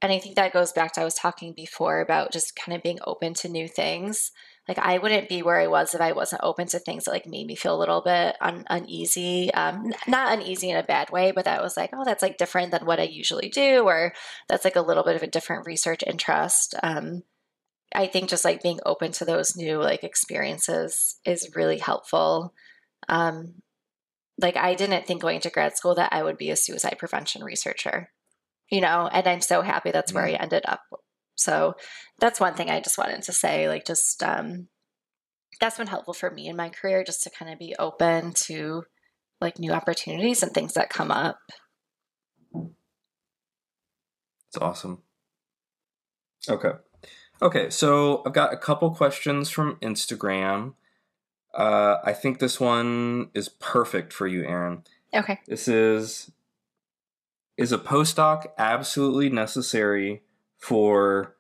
[0.02, 2.82] and I think that goes back to I was talking before about just kind of
[2.82, 4.32] being open to new things.
[4.66, 7.26] Like I wouldn't be where I was if I wasn't open to things that like
[7.26, 9.54] made me feel a little bit un- uneasy.
[9.54, 12.72] Um, not uneasy in a bad way, but that was like, oh, that's like different
[12.72, 14.12] than what I usually do, or
[14.48, 16.74] that's like a little bit of a different research interest.
[16.82, 17.22] Um,
[17.94, 22.54] I think just like being open to those new like experiences is really helpful.
[23.08, 23.54] Um,
[24.38, 27.44] like I didn't think going to grad school that I would be a suicide prevention
[27.44, 28.08] researcher
[28.72, 30.80] you know, and I'm so happy that's where I ended up.
[31.34, 31.74] So
[32.18, 33.68] that's one thing I just wanted to say.
[33.68, 34.68] Like, just um,
[35.60, 38.84] that's been helpful for me in my career, just to kind of be open to
[39.42, 41.38] like new opportunities and things that come up.
[42.54, 45.02] It's awesome.
[46.48, 46.72] Okay.
[47.42, 50.74] Okay, so I've got a couple questions from Instagram.
[51.54, 54.84] Uh, I think this one is perfect for you, Erinn.
[55.14, 55.38] Okay.
[55.46, 56.30] This is
[57.56, 60.22] Is a postdoc absolutely necessary
[60.56, 61.36] for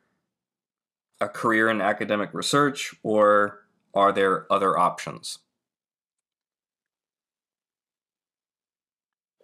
[1.20, 5.38] a career in academic research, or are there other options?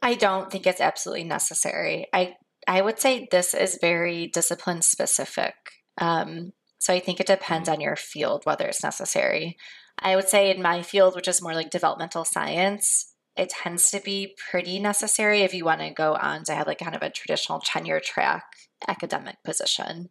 [0.03, 2.07] I don't think it's absolutely necessary.
[2.12, 2.35] I
[2.66, 5.55] I would say this is very discipline specific.
[5.99, 9.57] Um, so I think it depends on your field whether it's necessary.
[10.01, 14.01] I would say in my field, which is more like developmental science, it tends to
[14.01, 17.11] be pretty necessary if you want to go on to have like kind of a
[17.11, 18.45] traditional tenure track
[18.87, 20.09] academic position.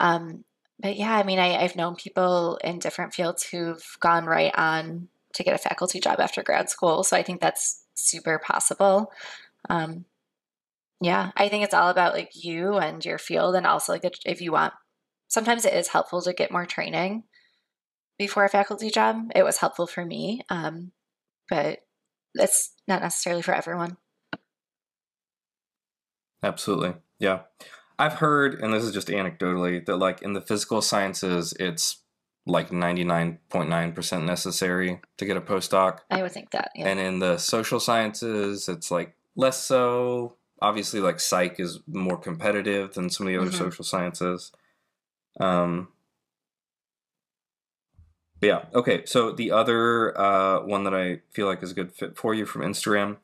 [0.00, 0.44] Um,
[0.78, 5.08] but yeah, I mean, I, I've known people in different fields who've gone right on
[5.34, 7.04] to get a faculty job after grad school.
[7.04, 9.12] So I think that's super possible.
[9.68, 10.06] Um,
[11.00, 14.40] yeah, I think it's all about like you and your field, and also like if
[14.40, 14.72] you want.
[15.28, 17.24] Sometimes it is helpful to get more training
[18.22, 19.32] before a faculty job.
[19.34, 20.92] It was helpful for me, um,
[21.50, 21.80] but
[22.34, 23.96] it's not necessarily for everyone.
[26.42, 26.94] Absolutely.
[27.18, 27.40] Yeah.
[27.98, 31.98] I've heard, and this is just anecdotally, that like in the physical sciences, it's
[32.46, 35.98] like 99.9% necessary to get a postdoc.
[36.10, 36.70] I would think that.
[36.76, 36.88] Yeah.
[36.88, 40.36] And in the social sciences, it's like less so.
[40.60, 43.58] Obviously, like psych is more competitive than some of the other Mhm.
[43.58, 44.52] social sciences.
[45.40, 45.88] Um,
[48.42, 49.04] yeah, okay.
[49.06, 52.44] So the other uh, one that I feel like is a good fit for you
[52.44, 53.18] from Instagram.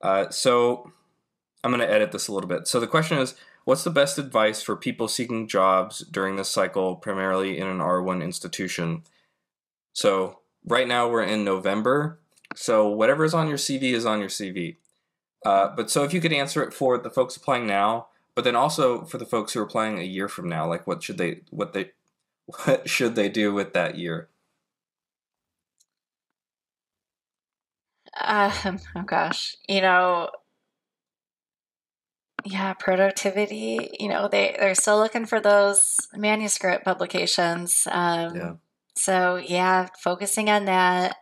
[0.00, 0.92] Uh, so
[1.64, 2.68] I'm going to edit this a little bit.
[2.68, 3.34] So the question is
[3.64, 8.22] What's the best advice for people seeking jobs during this cycle, primarily in an R1
[8.22, 9.04] institution?
[9.92, 12.18] So right now we're in November.
[12.56, 14.76] So whatever is on your CV is on your CV.
[15.44, 18.56] Uh, but so if you could answer it for the folks applying now, but then
[18.56, 21.40] also for the folks who are applying a year from now, like what should they
[21.50, 21.90] what they
[22.64, 24.28] what should they do with that year?
[28.20, 30.30] Um, oh gosh, you know,
[32.44, 33.90] yeah, productivity.
[33.98, 37.86] You know, they they're still looking for those manuscript publications.
[37.90, 38.52] Um, Yeah.
[38.96, 41.16] So yeah, focusing on that.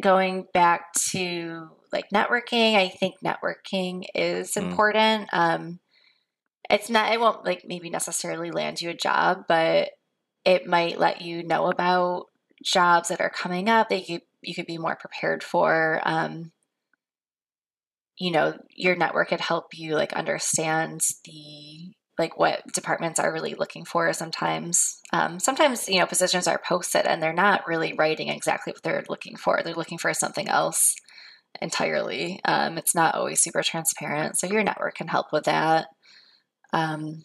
[0.00, 4.62] Going back to like networking, I think networking is Mm.
[4.62, 5.28] important.
[5.32, 5.80] Um,
[6.70, 7.12] it's not.
[7.12, 9.90] It won't like maybe necessarily land you a job, but
[10.44, 12.26] it might let you know about
[12.64, 16.00] jobs that are coming up that you you could be more prepared for.
[16.04, 16.52] Um,
[18.18, 23.54] you know, your network could help you like understand the like what departments are really
[23.54, 25.00] looking for sometimes.
[25.12, 29.04] Um, sometimes, you know, positions are posted and they're not really writing exactly what they're
[29.08, 29.60] looking for.
[29.62, 30.96] They're looking for something else
[31.62, 32.40] entirely.
[32.44, 34.36] Um, it's not always super transparent.
[34.36, 35.86] So your network can help with that.
[36.72, 37.24] Um,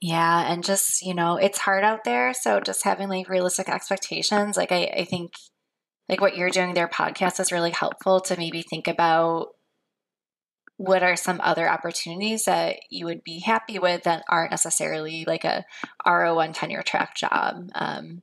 [0.00, 2.32] yeah, and just, you know, it's hard out there.
[2.32, 5.32] So just having like realistic expectations, like I, I think
[6.08, 9.48] like what you're doing their podcast is really helpful to maybe think about
[10.78, 15.44] what are some other opportunities that you would be happy with that aren't necessarily like
[15.44, 15.66] a
[16.06, 17.68] RO1 tenure track job.
[17.74, 18.22] Um,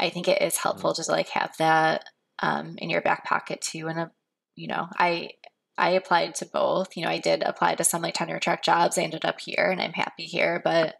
[0.00, 2.04] I think it is helpful to like have that
[2.38, 3.88] um, in your back pocket too.
[3.88, 4.10] And a,
[4.54, 5.32] you know, I
[5.76, 6.96] I applied to both.
[6.96, 8.96] You know, I did apply to some like tenure track jobs.
[8.96, 10.60] I ended up here, and I'm happy here.
[10.64, 10.96] But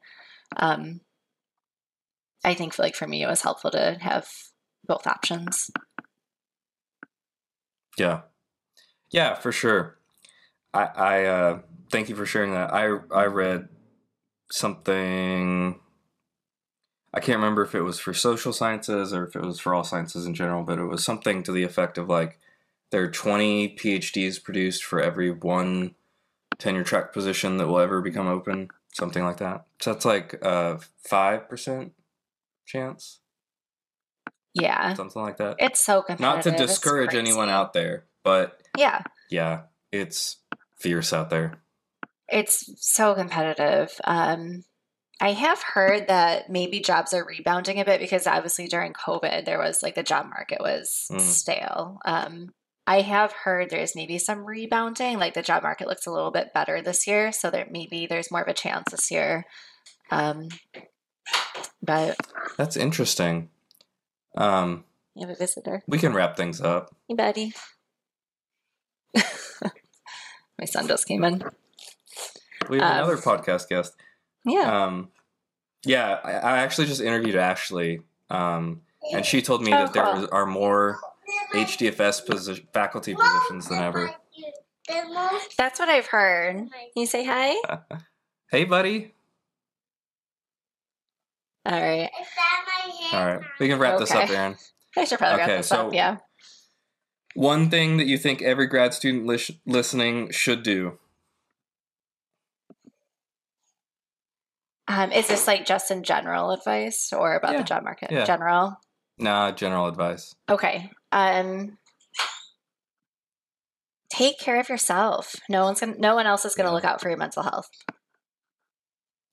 [0.57, 1.01] um,
[2.45, 4.29] I think like for me, it was helpful to have
[4.87, 5.71] both options.
[7.97, 8.23] Yeah,
[9.11, 9.99] yeah, for sure.
[10.73, 11.59] I, I uh,
[11.91, 12.73] thank you for sharing that.
[12.73, 13.69] I I read
[14.51, 15.79] something.
[17.13, 19.83] I can't remember if it was for social sciences or if it was for all
[19.83, 22.39] sciences in general, but it was something to the effect of like
[22.91, 25.95] there are 20 PhDs produced for every one
[26.59, 28.69] tenure track position that will ever become open,
[28.99, 29.67] something like that.
[29.81, 30.81] So that's like a
[31.11, 31.91] 5%
[32.67, 33.21] chance.
[34.55, 34.95] Yeah.
[34.95, 35.57] Something like that.
[35.59, 36.21] It's so competitive.
[36.21, 39.03] Not to discourage anyone out there, but yeah.
[39.31, 40.39] Yeah, it's
[40.81, 41.63] fierce out there.
[42.29, 43.99] It's so competitive.
[44.05, 44.65] Um,
[45.21, 49.59] I have heard that maybe jobs are rebounding a bit because obviously during COVID there
[49.59, 51.21] was like the job market was mm.
[51.21, 51.99] stale.
[52.05, 52.53] Um,
[52.89, 56.55] I have heard there's maybe some rebounding, like the job market looks a little bit
[56.55, 59.45] better this year, so there maybe there's more of a chance this year.
[60.11, 60.49] Um,
[61.83, 62.17] but
[62.57, 63.51] that's interesting.
[64.39, 64.85] Um,
[65.15, 65.83] you have a visitor.
[65.87, 66.97] We can wrap things up.
[67.07, 67.53] Hey, buddy.
[69.15, 71.43] My son just came in.
[72.71, 73.97] We have um, another podcast guest.
[74.47, 74.85] Yeah.
[74.85, 75.11] Um,
[75.85, 78.81] yeah, I, I, actually just interviewed Ashley, um,
[79.13, 80.29] and she told me oh, that there cool.
[80.33, 81.01] are more
[81.53, 84.15] HDFS posi- faculty positions than ever.
[85.57, 86.57] That's what I've heard.
[86.57, 87.55] Can you say hi?
[88.51, 89.15] hey, buddy.
[91.67, 92.11] All right.
[93.13, 93.41] All right.
[93.61, 94.03] We can wrap okay.
[94.03, 94.57] this up, Erinn.
[94.97, 95.95] I should probably okay, wrap this so up.
[95.95, 96.17] Yeah.
[97.35, 100.99] One thing that you think every grad student li- listening should do.
[104.89, 107.59] Um, is this like just in general advice or about yeah.
[107.59, 108.11] the job market?
[108.11, 108.25] Yeah.
[108.25, 108.81] General.
[109.19, 110.35] Nah, general advice.
[110.49, 110.91] Okay.
[111.13, 111.77] Um,
[114.11, 115.35] take care of yourself.
[115.49, 115.97] No one's gonna.
[115.99, 116.75] No one else is gonna yeah.
[116.75, 117.69] look out for your mental health.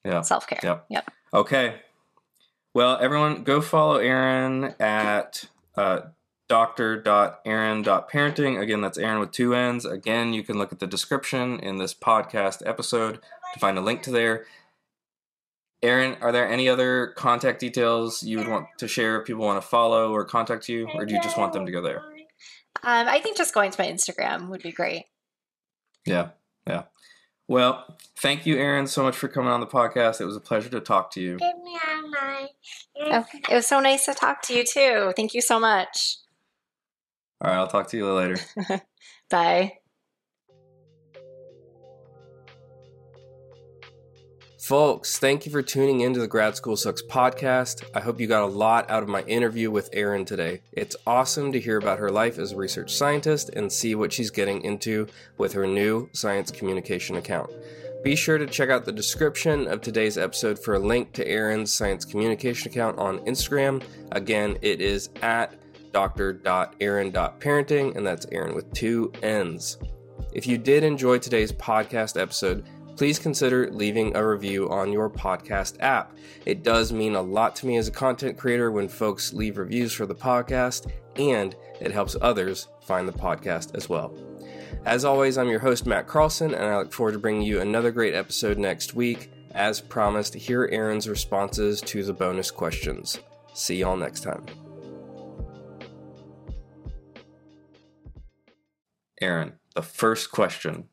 [0.03, 0.21] Yeah.
[0.21, 0.59] Self care.
[0.63, 0.85] Yep.
[0.89, 1.11] Yep.
[1.33, 1.75] Okay.
[2.73, 5.45] Well, everyone, go follow Erinn at
[5.77, 5.99] uh,
[6.49, 8.59] dr.erinn.parenting.
[8.59, 9.85] Again, that's Erinn with two N's.
[9.85, 13.21] Again, you can look at the description in this podcast episode
[13.53, 14.45] to find a link to there.
[15.83, 19.61] Erinn, are there any other contact details you would want to share if people want
[19.61, 22.01] to follow or contact you, or do you just want them to go there?
[22.83, 25.05] Um, I think just going to my Instagram would be great.
[26.05, 26.29] Yeah,
[26.67, 26.83] yeah.
[27.47, 30.19] Well, thank you, Erinn, so much for coming on the podcast.
[30.19, 31.37] It was a pleasure to talk to you.
[32.97, 35.13] Oh, it was so nice to talk to you too.
[35.15, 36.17] Thank you so much.
[37.41, 38.37] All right, I'll talk to you later.
[39.29, 39.73] Bye.
[44.65, 47.83] Folks, thank you for tuning in to the Grad School Sucks podcast.
[47.93, 50.61] I hope you got a lot out of my interview with Erinn today.
[50.71, 54.31] It's awesome to hear about her life as a research scientist and see what she's
[54.31, 55.05] getting into
[55.37, 57.51] with her new science communication account.
[58.03, 61.71] Be sure to check out the description of today's episode for a link to Erinn's
[61.71, 63.83] science communication account on Instagram.
[64.13, 65.53] Again, it is at
[65.91, 69.77] dr.erinn.parenting, and that's Erinn with two N's.
[70.33, 72.65] If you did enjoy today's podcast episode,
[72.95, 76.15] please consider leaving a review on your podcast app.
[76.45, 79.93] It does mean a lot to me as a content creator when folks leave reviews
[79.93, 84.13] for the podcast, and it helps others find the podcast as well.
[84.85, 87.91] As always, I'm your host, Matt Carlson, and I look forward to bringing you another
[87.91, 89.31] great episode next week.
[89.51, 93.19] As promised, here are Erinn's responses to the bonus questions.
[93.53, 94.45] See y'all next time.
[99.21, 100.89] Erinn, the first question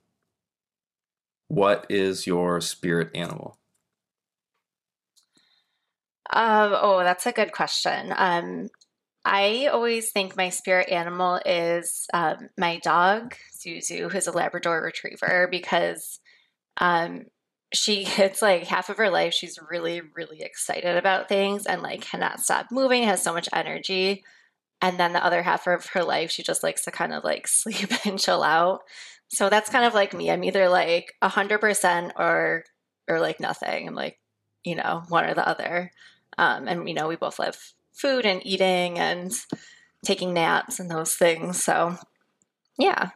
[1.53, 3.59] what is your spirit animal?
[6.33, 8.11] Um, oh, that's a good question.
[8.17, 8.71] Um,
[9.23, 15.47] I always think my spirit animal is um, my dog, Zuzu, who's a Labrador retriever,
[15.51, 16.21] because
[16.79, 17.27] um,
[17.75, 22.01] she gets like half of her life, she's really, really excited about things and like
[22.01, 24.25] cannot stop moving, has so much energy.
[24.81, 27.47] And then the other half of her life, she just likes to kind of like
[27.47, 28.81] sleep and chill out.
[29.33, 30.31] So that's kind of like me.
[30.31, 32.65] I'm either like a hundred percent or
[33.09, 33.89] or like nothing.
[33.89, 34.21] I'm like,
[34.63, 35.91] you know, one or the other.
[36.37, 37.57] Um, and you know, we both love
[37.95, 39.33] food and eating and
[40.05, 41.63] taking naps and those things.
[41.63, 41.97] So
[42.79, 43.11] yeah.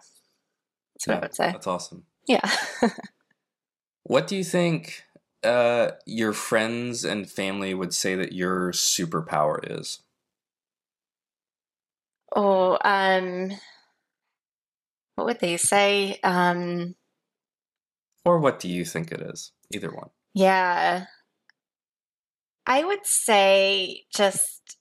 [0.94, 1.52] That's what yeah, I would say.
[1.52, 2.04] That's awesome.
[2.26, 2.50] Yeah.
[4.04, 5.02] what do you think
[5.44, 10.00] uh, your friends and family would say that your superpower is?
[12.34, 13.52] Oh, um,
[15.16, 16.18] what would they say?
[16.22, 16.94] Um,
[18.24, 19.52] Or what do you think it is?
[19.72, 20.10] Either one.
[20.34, 21.06] Yeah.
[22.66, 24.78] I would say just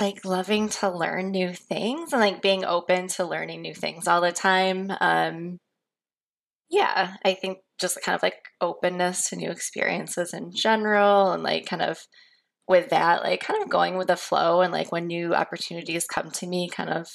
[0.00, 4.20] like loving to learn new things and like being open to learning new things all
[4.20, 4.90] the time.
[5.00, 5.58] Um
[6.70, 11.66] yeah, I think just kind of like openness to new experiences in general and like
[11.66, 12.06] kind of
[12.68, 16.30] with that like kind of going with the flow and like when new opportunities come
[16.30, 17.08] to me kind of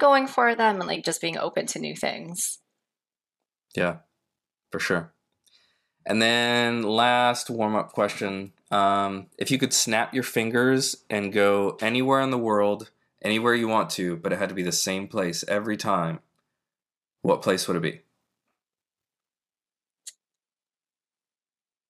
[0.00, 2.58] going for them and like just being open to new things.
[3.74, 3.98] Yeah,
[4.70, 5.12] for sure.
[6.04, 8.52] And then last warm up question.
[8.70, 12.90] Um, if you could snap your fingers and go anywhere in the world,
[13.22, 16.20] anywhere you want to, but it had to be the same place every time,
[17.22, 18.00] what place would it be?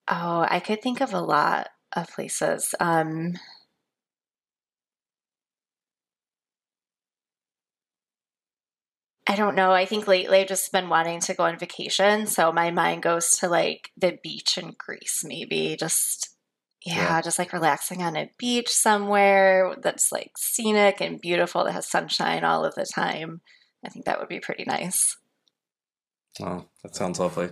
[0.08, 2.74] Oh, I could think of a lot of places.
[2.80, 3.34] Um,
[9.28, 9.70] I don't know.
[9.70, 12.26] I think lately I've just been wanting to go on vacation.
[12.26, 15.76] So my mind goes to like the beach in Greece, maybe.
[15.78, 16.36] Just,
[16.84, 21.72] yeah, yeah, just like relaxing on a beach somewhere that's like scenic and beautiful, that
[21.72, 23.42] has sunshine all of the time.
[23.84, 25.16] I think that would be pretty nice.
[26.40, 27.50] Oh, that sounds lovely.